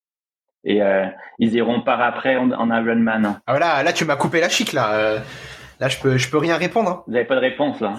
[0.64, 1.06] Et euh,
[1.38, 3.24] ils iront par après en, Ironman.
[3.24, 3.40] Hein.
[3.46, 5.22] Ah voilà, là tu m'as coupé la chic là.
[5.80, 6.90] là je peux je peux rien répondre.
[6.90, 7.02] Hein.
[7.06, 7.94] Vous avez pas de réponse là.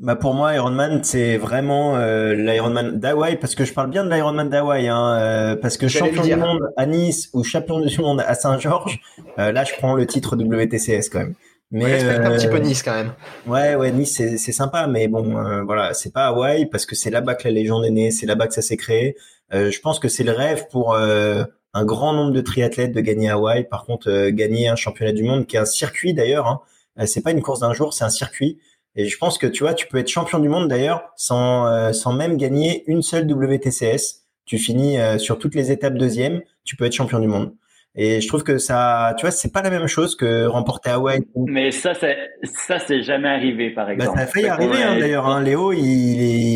[0.00, 4.12] Bah pour moi, Ironman, c'est vraiment euh, l'Ironman d'Hawaï, parce que je parle bien de
[4.12, 8.34] l'Ironman d'Hawaï, hein, parce que champion du monde à Nice ou champion du monde à
[8.34, 8.98] Saint-Georges,
[9.36, 11.34] là je prends le titre WTCS quand même.
[11.70, 13.14] Mais respecte un petit peu euh, Nice quand même.
[13.46, 17.10] Ouais, ouais, Nice c'est sympa, mais bon, euh, voilà, c'est pas Hawaï parce que c'est
[17.10, 19.16] là-bas que la légende est née, c'est là-bas que ça s'est créé.
[19.52, 23.30] Euh, je pense que c'est le rêve pour un grand nombre de triathlètes de gagner
[23.30, 23.64] Hawaï.
[23.68, 26.60] Par contre, gagner un championnat du monde, qui est un circuit d'ailleurs, hein,
[26.98, 28.58] Euh, c'est pas une course d'un jour, c'est un circuit.
[28.96, 31.92] Et je pense que tu vois, tu peux être champion du monde d'ailleurs sans euh,
[31.92, 34.22] sans même gagner une seule WTCS.
[34.46, 37.54] Tu finis euh, sur toutes les étapes deuxième, tu peux être champion du monde.
[37.96, 41.20] Et je trouve que ça, tu vois, c'est pas la même chose que remporter Hawaï.
[41.46, 44.18] Mais ça, c'est ça, c'est jamais arrivé, par Bah, exemple.
[44.18, 45.26] ça a failli arriver hein, d'ailleurs.
[45.26, 45.40] Hein.
[45.42, 45.80] Léo, il,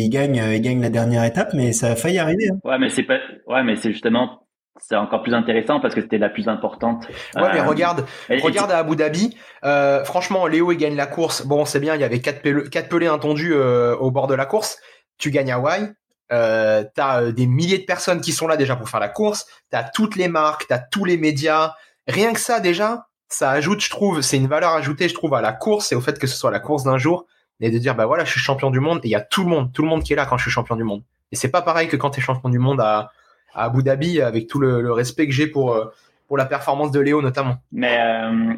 [0.05, 2.49] il gagne, il gagne la dernière étape, mais ça a failli arriver.
[2.51, 2.57] hein.
[2.65, 3.19] Ouais, mais c'est pas.
[3.47, 4.47] Ouais, mais c'est justement,
[4.81, 7.07] c'est encore plus intéressant parce que c'était la plus importante.
[7.37, 9.37] Ouais, mais Euh, regarde, et- regarde à Abu Dhabi.
[9.63, 11.45] Euh, franchement, Léo il gagne la course.
[11.45, 14.35] Bon, c'est bien, il y avait quatre, peleux, quatre pelés intondus euh, au bord de
[14.35, 14.77] la course.
[15.17, 15.89] Tu gagnes Hawaï.
[16.31, 19.47] Euh, t'as euh, des milliers de personnes qui sont là déjà pour faire la course.
[19.69, 21.73] T'as toutes les marques, t'as tous les médias.
[22.07, 25.41] Rien que ça déjà, ça ajoute, je trouve, c'est une valeur ajoutée, je trouve, à
[25.41, 27.25] la course et au fait que ce soit la course d'un jour
[27.61, 28.99] et de dire bah voilà, je suis champion du monde.
[29.03, 30.43] Et il y a tout le monde, tout le monde qui est là quand je
[30.43, 31.03] suis champion du monde.
[31.31, 33.11] Et c'est pas pareil que quand t'es champion du monde à,
[33.53, 35.85] à Abu Dhabi, avec tout le, le respect que j'ai pour euh,
[36.27, 37.57] pour la performance de Léo notamment.
[37.71, 38.53] Mais euh,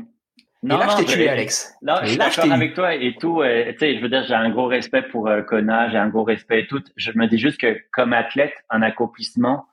[0.63, 1.75] et là, je t'ai tué, Alex.
[1.81, 3.41] Non, je suis d'accord avec toi et tout.
[3.41, 6.09] euh, tu sais, je veux dire, j'ai un gros respect pour euh, Kona, j'ai un
[6.09, 6.83] gros respect et tout.
[6.95, 9.65] Je me dis juste que comme athlète, un accomplissement,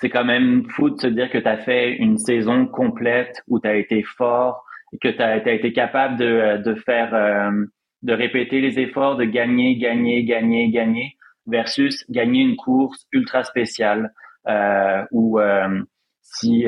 [0.00, 3.60] c'est quand même fou de se dire que tu as fait une saison complète où
[3.60, 7.64] tu as été fort et que tu as, été capable de, euh, de faire, euh,
[8.02, 11.16] de répéter les efforts, de gagner, gagner, gagner, gagner,
[11.46, 14.12] versus gagner une course ultra spéciale
[14.48, 15.38] euh, où
[16.20, 16.66] si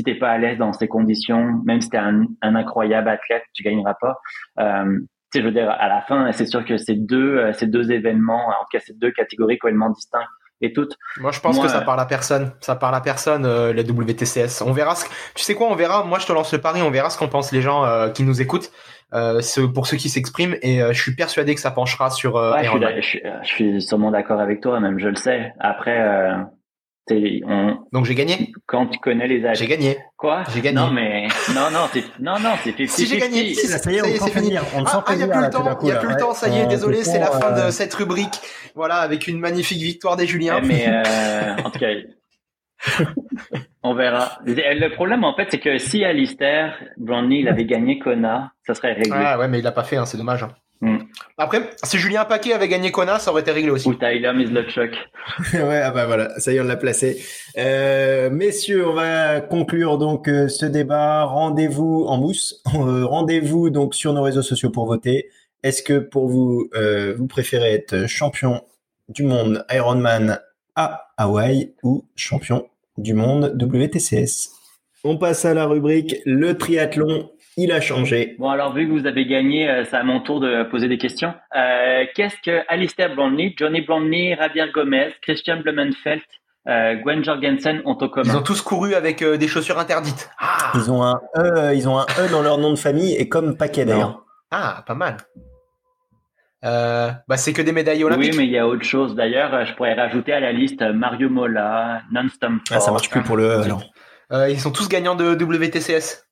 [0.00, 3.42] si t'es pas à l'aise dans ces conditions, même si t'es un, un incroyable athlète,
[3.52, 4.16] tu gagneras pas.
[4.58, 4.98] Euh,
[5.32, 7.66] tu sais, je veux dire, à la fin, c'est sûr que c'est deux, euh, ces
[7.66, 10.24] deux événements, en tout cas, ces deux catégories complètement distinctes
[10.62, 10.96] et toutes.
[11.18, 12.52] Moi, je pense Moi, que ça euh, parle à personne.
[12.60, 14.62] Ça parle à personne, euh, les WTCS.
[14.66, 15.06] On verra ce.
[15.34, 16.02] Tu sais quoi, on verra.
[16.04, 18.24] Moi, je te lance le pari, on verra ce qu'en pensent les gens euh, qui
[18.24, 18.70] nous écoutent,
[19.14, 20.56] euh, ce- pour ceux qui s'expriment.
[20.62, 23.82] Et je suis persuadé que ça penchera sur Ouais, je, suis, je, suis, je suis
[23.82, 25.52] sûrement d'accord avec toi, même je le sais.
[25.60, 25.96] Après,
[27.46, 28.52] on, Donc, j'ai gagné.
[28.66, 29.98] quand tu connais les J'ai athlètes, gagné.
[30.16, 30.44] quoi?
[30.54, 30.76] J'ai gagné.
[30.76, 33.90] Non, mais non, non, c'est non, non, c'est 50 Si j'ai gagné, si, Ça, ça
[33.92, 34.56] y est, on c'est fini.
[34.76, 36.08] on Ah, sent ah, il y a plus là, le temps, il y a plus
[36.08, 38.40] le temps, ça y est, désolé, c'est la fin de euh, cette rubrique.
[38.74, 40.60] Voilà, avec une magnifique victoire des Juliens.
[40.62, 41.88] Mais euh, en tout cas,
[43.82, 44.38] on verra.
[44.46, 48.92] Le problème, en fait, c'est que si Alistair Brownlee il avait gagné Kona, ça serait
[48.94, 49.10] réglé.
[49.12, 50.42] Ah ouais, mais il l'a pas fait, hein, c'est dommage.
[50.42, 50.52] hein.
[50.82, 50.96] Hmm.
[51.36, 53.86] Après, si Julien Paquet avait gagné Kona, ça aurait été réglé aussi.
[53.86, 54.96] Ou Tyler Mislotchuk.
[55.52, 57.22] ouais, ah bah voilà, ça y est, on l'a placé.
[57.58, 61.24] Euh, messieurs, on va conclure donc euh, ce débat.
[61.24, 62.62] Rendez-vous en mousse.
[62.74, 65.28] Euh, Rendez-vous donc sur nos réseaux sociaux pour voter.
[65.62, 68.62] Est-ce que pour vous, euh, vous préférez être champion
[69.08, 70.40] du monde Ironman
[70.76, 74.50] à Hawaï ou champion du monde WTCS
[75.04, 77.30] On passe à la rubrique le triathlon.
[77.62, 78.36] Il a changé.
[78.38, 80.98] Bon, alors, vu que vous avez gagné, euh, c'est à mon tour de poser des
[80.98, 81.34] questions.
[81.54, 86.22] Euh, Qu'est-ce que Alistair Brownlee, Johnny Brownlee, Javier Gomez, Christian Blumenfeld,
[86.68, 90.30] euh, Gwen Jorgensen ont en Ils commun ont tous couru avec euh, des chaussures interdites.
[90.38, 93.28] Ah, Ils ont un E, ils ont un E dans leur nom de famille et
[93.28, 94.24] comme paquet d'ailleurs.
[94.50, 95.16] ah pas mal.
[96.64, 98.32] Euh, bah, c'est que des médailles olympiques.
[98.32, 99.14] Oui, mais il y a autre chose.
[99.14, 103.36] D'ailleurs, je pourrais rajouter à la liste Mario Mola, Non-Stop Ah, ça marche plus pour
[103.36, 103.82] le E alors.
[104.32, 106.26] Euh, ils sont tous gagnants de WTCS.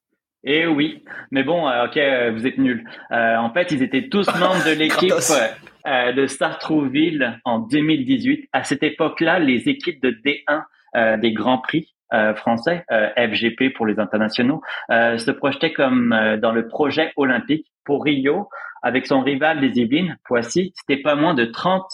[0.45, 2.85] Eh oui, mais bon, euh, ok, euh, vous êtes nuls.
[3.11, 5.11] Euh, en fait, ils étaient tous membres de l'équipe
[5.87, 8.49] euh, de Sartrouville en 2018.
[8.53, 10.63] À cette époque-là, les équipes de D1
[10.97, 16.13] euh, des Grands Prix euh, français, euh, FGP pour les internationaux, euh, se projetaient comme
[16.13, 18.49] euh, dans le projet olympique pour Rio,
[18.83, 20.73] avec son rival des Yvelines, Poissy.
[20.77, 21.85] C'était pas moins de 30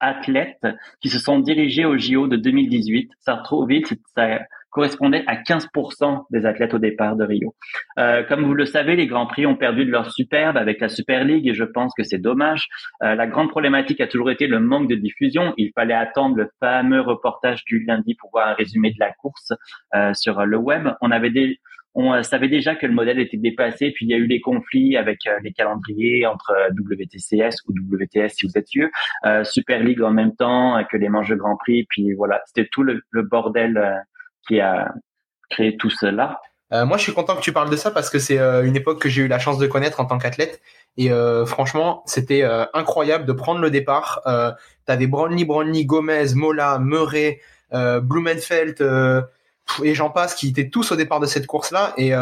[0.00, 0.66] athlètes
[1.00, 3.10] qui se sont dirigés au JO de 2018.
[3.18, 4.38] Sartrouville, c'est- ça
[4.78, 7.56] correspondait à 15% des athlètes au départ de Rio.
[7.98, 10.88] Euh, comme vous le savez, les Grands Prix ont perdu de leur superbe avec la
[10.88, 12.68] Super League et je pense que c'est dommage.
[13.02, 15.52] Euh, la grande problématique a toujours été le manque de diffusion.
[15.56, 19.52] Il fallait attendre le fameux reportage du lundi pour voir un résumé de la course
[19.96, 20.86] euh, sur le web.
[21.94, 24.96] On savait déjà que le modèle était dépassé, puis il y a eu des conflits
[24.96, 28.92] avec les calendriers entre WTCS ou WTS si vous êtes vieux,
[29.42, 32.84] Super League en même temps que les manches de Grand Prix, puis voilà, c'était tout
[32.84, 34.04] le, bordel
[34.48, 34.92] qui a
[35.50, 36.40] créé tout cela.
[36.72, 38.76] Euh, moi, je suis content que tu parles de ça parce que c'est euh, une
[38.76, 40.60] époque que j'ai eu la chance de connaître en tant qu'athlète.
[40.96, 42.42] Et euh, franchement, c'était
[42.74, 44.20] incroyable de prendre le départ.
[44.26, 44.50] Euh,
[44.84, 47.40] T'avais Brownlee, Brownlee, Gomez, Mola, Murray,
[47.72, 48.82] Blumenfeld
[49.84, 51.92] et j'en passe qui étaient tous au départ de cette course-là.
[51.98, 52.12] Et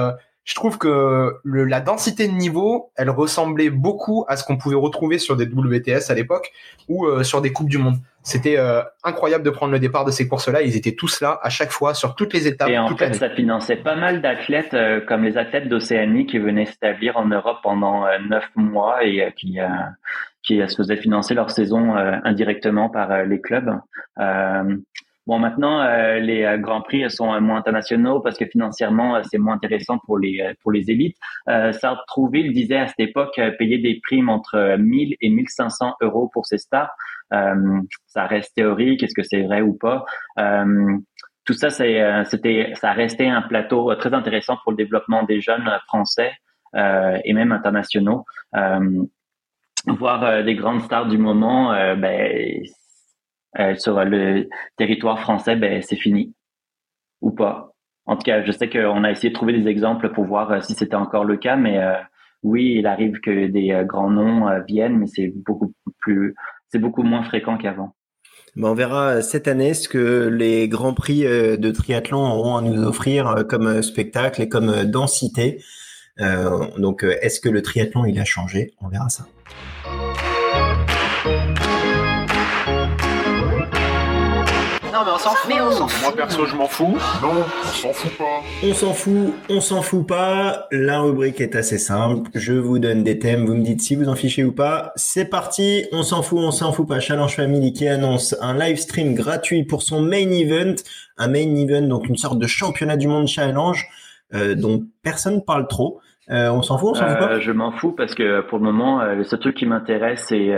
[0.45, 5.19] je trouve que la densité de niveau, elle ressemblait beaucoup à ce qu'on pouvait retrouver
[5.21, 6.53] sur des WTS à l'époque
[6.89, 7.97] ou sur des coupes du monde.
[8.27, 10.63] C'était euh, incroyable de prendre le départ de ces courses-là.
[10.63, 12.69] Ils étaient tous là à chaque fois sur toutes les étapes.
[12.69, 16.39] Et en toute fait, ça finançait pas mal d'athlètes, euh, comme les athlètes d'Océanie qui
[16.39, 19.59] venaient s'établir en Europe pendant euh, neuf mois et qui,
[20.43, 23.79] qui se faisaient financer leur saison indirectement par les clubs.
[25.27, 29.55] Bon, maintenant, euh, les euh, grands prix sont moins internationaux parce que financièrement, c'est moins
[29.55, 31.17] intéressant pour les pour les élites.
[31.49, 36.47] Euh, Sartrouville disait à cette époque payer des primes entre 1000 et 1500 euros pour
[36.47, 36.95] ses stars.
[37.31, 40.05] Ça reste théorique, est-ce que c'est vrai ou pas?
[41.45, 45.71] Tout ça, c'est c'était ça restait un plateau très intéressant pour le développement des jeunes
[45.87, 46.33] français
[46.75, 48.25] et même internationaux.
[49.87, 52.63] voir des grandes stars du moment, ben
[53.59, 56.35] euh, sur le territoire français, ben c'est fini
[57.23, 57.73] ou pas.
[58.05, 60.61] En tout cas, je sais qu'on a essayé de trouver des exemples pour voir euh,
[60.61, 61.95] si c'était encore le cas, mais euh,
[62.43, 66.35] oui, il arrive que des grands noms viennent, mais c'est beaucoup plus,
[66.69, 67.95] c'est beaucoup moins fréquent qu'avant.
[68.57, 72.83] Ben, on verra cette année ce que les grands prix de triathlon auront à nous
[72.83, 75.63] offrir comme spectacle et comme densité.
[76.79, 78.73] donc, est-ce que le triathlon il a changé?
[78.81, 79.27] On verra ça.
[85.27, 86.03] Non, mais on s'en fout.
[86.03, 86.97] Moi, perso, je m'en fous.
[87.21, 88.43] Non, on s'en fout pas.
[88.63, 90.69] On s'en fout, on s'en fout pas.
[90.71, 92.31] La rubrique est assez simple.
[92.33, 94.93] Je vous donne des thèmes, vous me dites si vous en fichez ou pas.
[94.95, 97.01] C'est parti, on s'en fout, on s'en fout pas.
[97.01, 100.77] Challenge Family qui annonce un live stream gratuit pour son main event.
[101.19, 103.89] Un main event, donc une sorte de championnat du monde challenge
[104.33, 106.01] euh, dont personne parle trop.
[106.31, 108.59] Euh, on s'en fout, on s'en fout pas euh, Je m'en fous parce que pour
[108.59, 110.53] le moment, le seul truc qui m'intéresse, c'est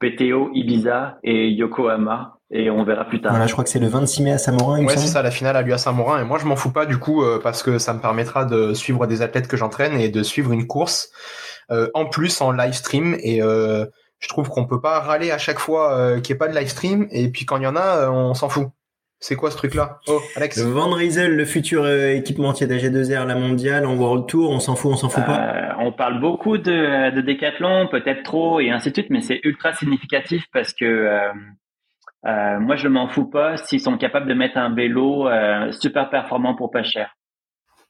[0.00, 3.32] PTO, Ibiza et Yokohama et on verra plus tard.
[3.32, 4.84] Voilà, je crois que c'est le 26 mai à Saint-Morin.
[4.84, 6.20] Ouais, c'est ça, la finale a lieu à Saint-Morin.
[6.20, 8.74] Et moi, je m'en fous pas du coup euh, parce que ça me permettra de
[8.74, 11.10] suivre des athlètes que j'entraîne et de suivre une course
[11.70, 13.16] euh, en plus en live stream.
[13.22, 13.86] Et euh,
[14.18, 16.68] je trouve qu'on peut pas râler à chaque fois qu'il n'y ait pas de live
[16.68, 17.06] stream.
[17.12, 18.68] Et puis quand il y en a, on s'en fout.
[19.22, 20.00] C'est quoi ce truc-là?
[20.08, 20.56] Oh, Alex.
[20.56, 24.92] Le Van Riesel, le futur équipementier d'AG2R, la mondiale, en World Tour, on s'en fout,
[24.92, 25.76] on s'en fout pas?
[25.78, 29.74] on parle beaucoup de, de décathlon, peut-être trop et ainsi de suite, mais c'est ultra
[29.74, 31.30] significatif parce que
[32.26, 36.10] euh, moi, je m'en fous pas s'ils sont capables de mettre un vélo euh, super
[36.10, 37.16] performant pour pas cher.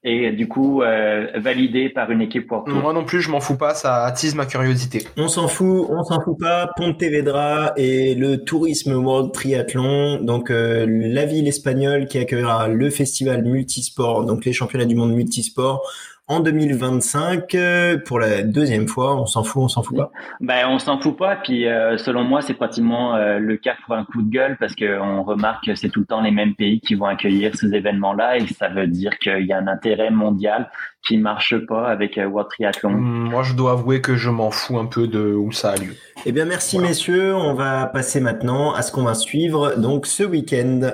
[0.03, 3.59] Et du coup, euh, validé par une équipe pour Moi non plus, je m'en fous
[3.59, 5.05] pas, ça attise ma curiosité.
[5.19, 6.71] On s'en fout, on s'en fout pas.
[6.75, 14.25] Pontevedra et le Tourisme World Triathlon, donc la ville espagnole qui accueillera le festival multisport,
[14.25, 15.83] donc les championnats du monde multisport
[16.31, 19.21] en 2025 euh, pour la deuxième fois.
[19.21, 20.13] On s'en fout, on s'en fout pas?
[20.39, 21.35] Ben on s'en fout pas.
[21.35, 24.77] Puis euh, selon moi, c'est pratiquement euh, le cas pour un coup de gueule parce
[24.77, 28.39] qu'on remarque que c'est tout le temps les mêmes pays qui vont accueillir ces événements-là
[28.39, 30.71] et ça veut dire qu'il y a un intérêt mondial
[31.05, 32.91] qui marche pas avec World Triathlon.
[32.91, 35.77] Hmm, moi, je dois avouer que je m'en fous un peu de où ça a
[35.77, 35.97] lieu.
[36.27, 37.35] Eh bien, merci messieurs.
[37.35, 40.93] On va passer maintenant à ce qu'on va suivre donc ce week-end.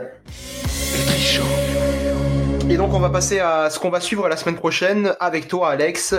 [2.68, 5.70] Et donc on va passer à ce qu'on va suivre la semaine prochaine avec toi
[5.70, 6.16] Alex.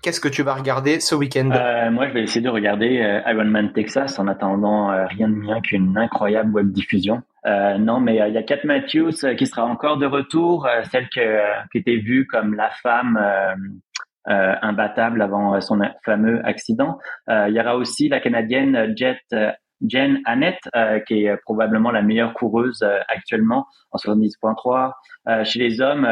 [0.00, 1.50] Qu'est-ce que tu vas regarder ce week-end?
[1.50, 5.34] Euh, Moi je vais essayer de regarder euh, Ironman Texas en attendant euh, rien de
[5.34, 7.22] moins qu'une incroyable web diffusion.
[7.44, 11.20] non mais il y a Kat Matthews qui sera encore de retour, celle qui
[11.78, 13.18] était vue comme la femme
[14.24, 16.98] imbattable avant son fameux accident.
[17.28, 19.18] Il y aura aussi la Canadienne Jet
[19.86, 24.92] Jen Annette, euh, qui est probablement la meilleure coureuse euh, actuellement en 70.3.
[25.28, 26.06] Euh, chez les hommes,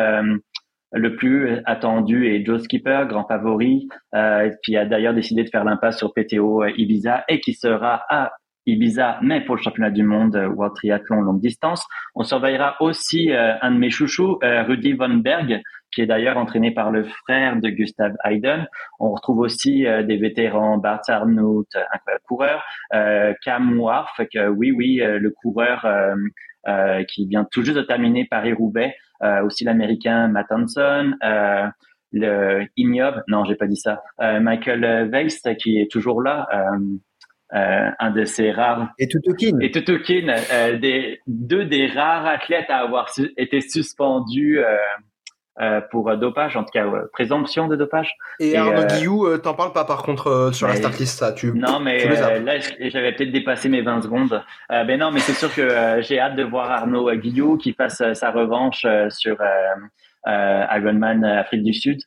[0.93, 3.89] le plus attendu est Joe Skipper, grand favori,
[4.65, 8.33] qui a d'ailleurs décidé de faire l'impasse sur PTO Ibiza et qui sera à
[8.67, 11.87] Ibiza, mais pour le championnat du monde World Triathlon longue distance.
[12.15, 15.63] On surveillera aussi un de mes chouchous, Rudy Von Berg,
[15.93, 18.67] qui est d'ailleurs entraîné par le frère de Gustav Hayden.
[18.99, 22.63] On retrouve aussi euh, des vétérans, Bart Arnout, un coureur,
[22.95, 25.87] euh, Cam Warf, que, oui, oui, euh, le coureur
[27.09, 28.95] qui vient tout juste de terminer Paris-Roubaix,
[29.43, 31.15] aussi l'américain Matt Hanson,
[32.13, 36.47] le Ignob, non, j'ai pas dit ça, Michael Weiss qui est toujours là.
[37.51, 40.35] un de ces rares et Tutukin et Tutukin,
[40.79, 44.77] des deux des rares athlètes à avoir été suspendus euh,
[45.91, 48.15] pour dopage, en tout cas présomption de dopage.
[48.39, 51.33] Et, Arnaud euh, Guillou, euh, t'en parles pas par contre sur la start list, ça
[51.33, 52.09] tu Non, mais
[52.41, 54.43] là j'avais peut-être dépassé mes 20 secondes.
[54.69, 58.31] ben non, mais c'est sûr que j'ai hâte de voir Arnaud Guillou qui fasse sa
[58.31, 59.37] revanche sur
[60.27, 62.01] Ironman Afrique du Sud.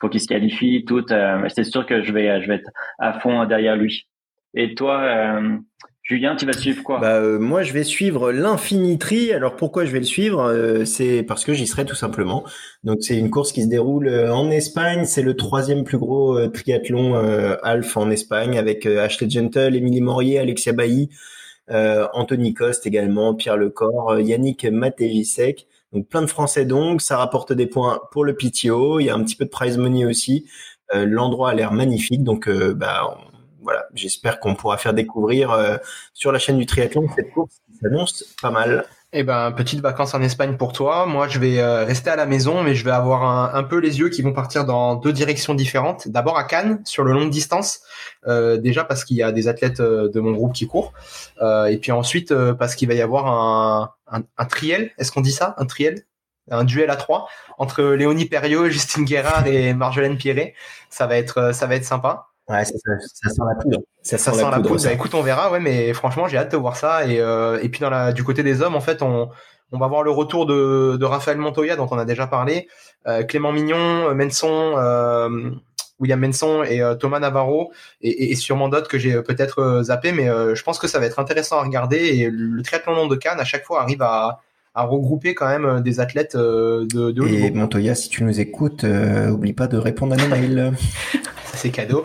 [0.00, 1.04] faut qu'il se qualifie, tout.
[1.48, 4.06] c'est sûr que je vais, je vais être à fond derrière lui.
[4.54, 5.40] Et toi,
[6.08, 7.00] Julien, tu vas suivre quoi?
[7.00, 9.32] Bah, euh, Moi, je vais suivre l'Infinitri.
[9.32, 10.40] Alors, pourquoi je vais le suivre?
[10.40, 12.44] Euh, C'est parce que j'y serai tout simplement.
[12.84, 15.04] Donc, c'est une course qui se déroule euh, en Espagne.
[15.04, 17.16] C'est le troisième plus gros triathlon
[17.64, 21.10] Alf en Espagne avec Ashley Gentle, Émilie Morier, Alexia Bailly,
[21.68, 25.66] Anthony Coste également, Pierre Lecor, Yannick Matejisek.
[25.92, 27.02] Donc, plein de Français donc.
[27.02, 29.00] Ça rapporte des points pour le PTO.
[29.00, 30.46] Il y a un petit peu de prize money aussi.
[30.94, 32.22] L'endroit a l'air magnifique.
[32.22, 33.18] Donc, bah,
[33.62, 35.78] voilà, j'espère qu'on pourra faire découvrir
[36.12, 38.86] sur la chaîne du triathlon cette course qui s'annonce pas mal.
[39.12, 41.06] Eh ben, petite vacances en Espagne pour toi.
[41.06, 44.00] Moi, je vais euh, rester à la maison, mais je vais avoir un, peu les
[44.00, 46.08] yeux qui vont partir dans deux directions différentes.
[46.08, 47.80] D'abord à Cannes, sur le longue distance,
[48.26, 50.92] euh, déjà parce qu'il y a des athlètes euh, de mon groupe qui courent,
[51.40, 53.26] et puis ensuite parce qu'il va y avoir
[54.06, 54.90] un triel.
[54.98, 55.54] Est-ce qu'on dit ça?
[55.56, 56.04] Un triel?
[56.50, 57.26] Un duel à trois
[57.58, 60.54] entre Léonie Perriot, Justine Guérard et Marjolaine Pierret.
[60.90, 62.28] Ça va être, ça va être sympa.
[62.48, 63.80] Ouais, ça, ça, sent la poudre.
[64.02, 64.82] Ça, sent, la, poudre.
[64.82, 67.04] Bah, écoute, on verra, ouais, mais franchement, j'ai hâte de voir ça.
[67.06, 69.30] Et, euh, et puis dans la, du côté des hommes, en fait, on,
[69.72, 72.68] on va voir le retour de, de Raphaël Montoya, dont on a déjà parlé,
[73.06, 75.50] euh, Clément Mignon, Menson, euh,
[75.98, 80.12] William Menson et euh, Thomas Navarro, et, et, sûrement d'autres que j'ai peut-être euh, zappé,
[80.12, 81.96] mais je pense que ça va être intéressant à regarder.
[81.96, 84.40] Et le triathlon long de Cannes, à chaque fois, arrive à,
[84.76, 87.46] à regrouper quand même des athlètes de, de haut niveau.
[87.46, 90.72] Et Montoya, si tu nous écoutes, oublie pas de répondre à nos mails.
[91.56, 92.04] c'est cadeau.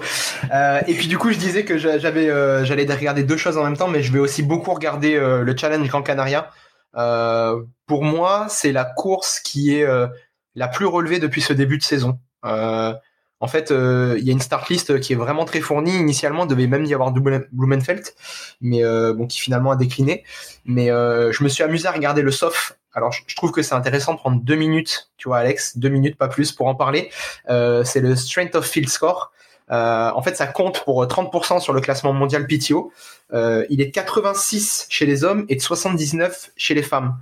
[0.52, 3.64] Euh, et puis du coup, je disais que j'avais, euh, j'allais regarder deux choses en
[3.64, 6.50] même temps, mais je vais aussi beaucoup regarder euh, le Challenge Grand Canaria.
[7.86, 9.86] pour moi, c'est la course qui est
[10.56, 12.20] la plus relevée depuis ce début de saison.
[13.42, 15.98] En fait, il y a une start list qui est vraiment très fournie.
[15.98, 18.06] Initialement, il devait même y avoir Blumenfeld,
[18.62, 18.82] mais
[19.14, 20.24] bon, qui finalement a décliné.
[20.66, 24.14] Mais je me suis amusé à regarder le SOF alors, je trouve que c'est intéressant
[24.14, 27.10] de prendre deux minutes, tu vois, Alex, deux minutes, pas plus, pour en parler.
[27.50, 29.32] Euh, c'est le Strength of Field Score.
[29.72, 32.92] Euh, en fait, ça compte pour 30% sur le classement mondial PTO.
[33.32, 37.18] Euh, il est de 86 chez les hommes et de 79 chez les femmes.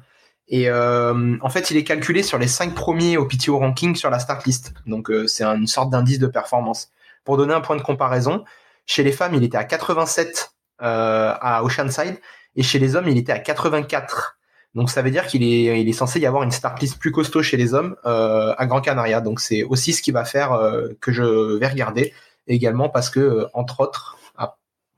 [0.49, 4.09] Et euh, en fait, il est calculé sur les cinq premiers au PTO ranking sur
[4.09, 4.73] la start list.
[4.87, 6.91] Donc, euh, c'est une sorte d'indice de performance.
[7.23, 8.43] Pour donner un point de comparaison,
[8.85, 12.19] chez les femmes, il était à 87 euh, à Oceanside
[12.55, 14.39] et chez les hommes, il était à 84.
[14.75, 17.11] Donc ça veut dire qu'il est, il est censé y avoir une start list plus
[17.11, 19.21] costaud chez les hommes euh, à Grand Canaria.
[19.21, 22.13] Donc c'est aussi ce qui va faire euh, que je vais regarder.
[22.47, 24.17] également parce que, euh, entre autres,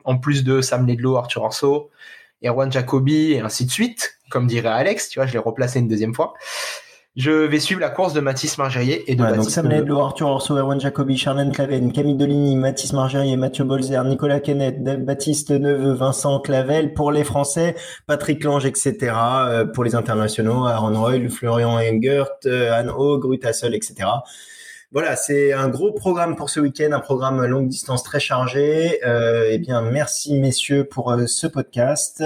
[0.03, 1.91] en plus de Sam Ledlow, Arthur Orso,
[2.43, 5.87] Erwan Jacobi et ainsi de suite, comme dirait Alex, tu vois, je l'ai replacé une
[5.87, 6.33] deuxième fois.
[7.17, 10.29] Je vais suivre la course de Mathis Margerier et de ouais, Donc Sam Ledlow, Arthur
[10.29, 15.91] Orso, Erwan Jacobi, Charlène Claven, Camille Dolini, Mathis Margerier, Mathieu Bolzer, Nicolas Kenneth, Baptiste Neveu,
[15.91, 17.75] Vincent Clavel pour les Français,
[18.07, 19.11] Patrick Lange, etc.
[19.13, 24.07] Euh, pour les internationaux, Aaron Roy, Florian Engert, euh, Anne Haug, Rutasol, etc.
[24.91, 28.99] Voilà, c'est un gros programme pour ce week-end, un programme longue distance très chargé.
[29.05, 32.23] Euh, eh bien, merci messieurs pour euh, ce podcast.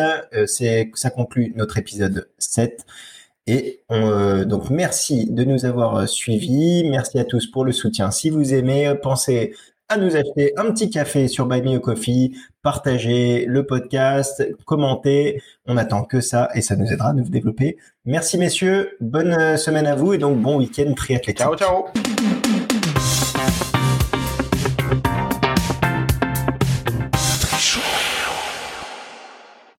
[0.47, 2.85] c'est ça conclut notre épisode 7.
[3.47, 6.83] Et euh, donc merci de nous avoir euh, suivis.
[6.89, 8.09] Merci à tous pour le soutien.
[8.09, 9.53] Si vous aimez, euh, pensez
[9.89, 15.41] à nous acheter un petit café sur Buy Me a Coffee, partagez le podcast, commentez.
[15.67, 17.77] On attend que ça et ça nous aidera à nous développer.
[18.05, 21.37] Merci messieurs, bonne semaine à vous et donc bon week-end triathlétique.
[21.37, 21.85] Ciao ciao.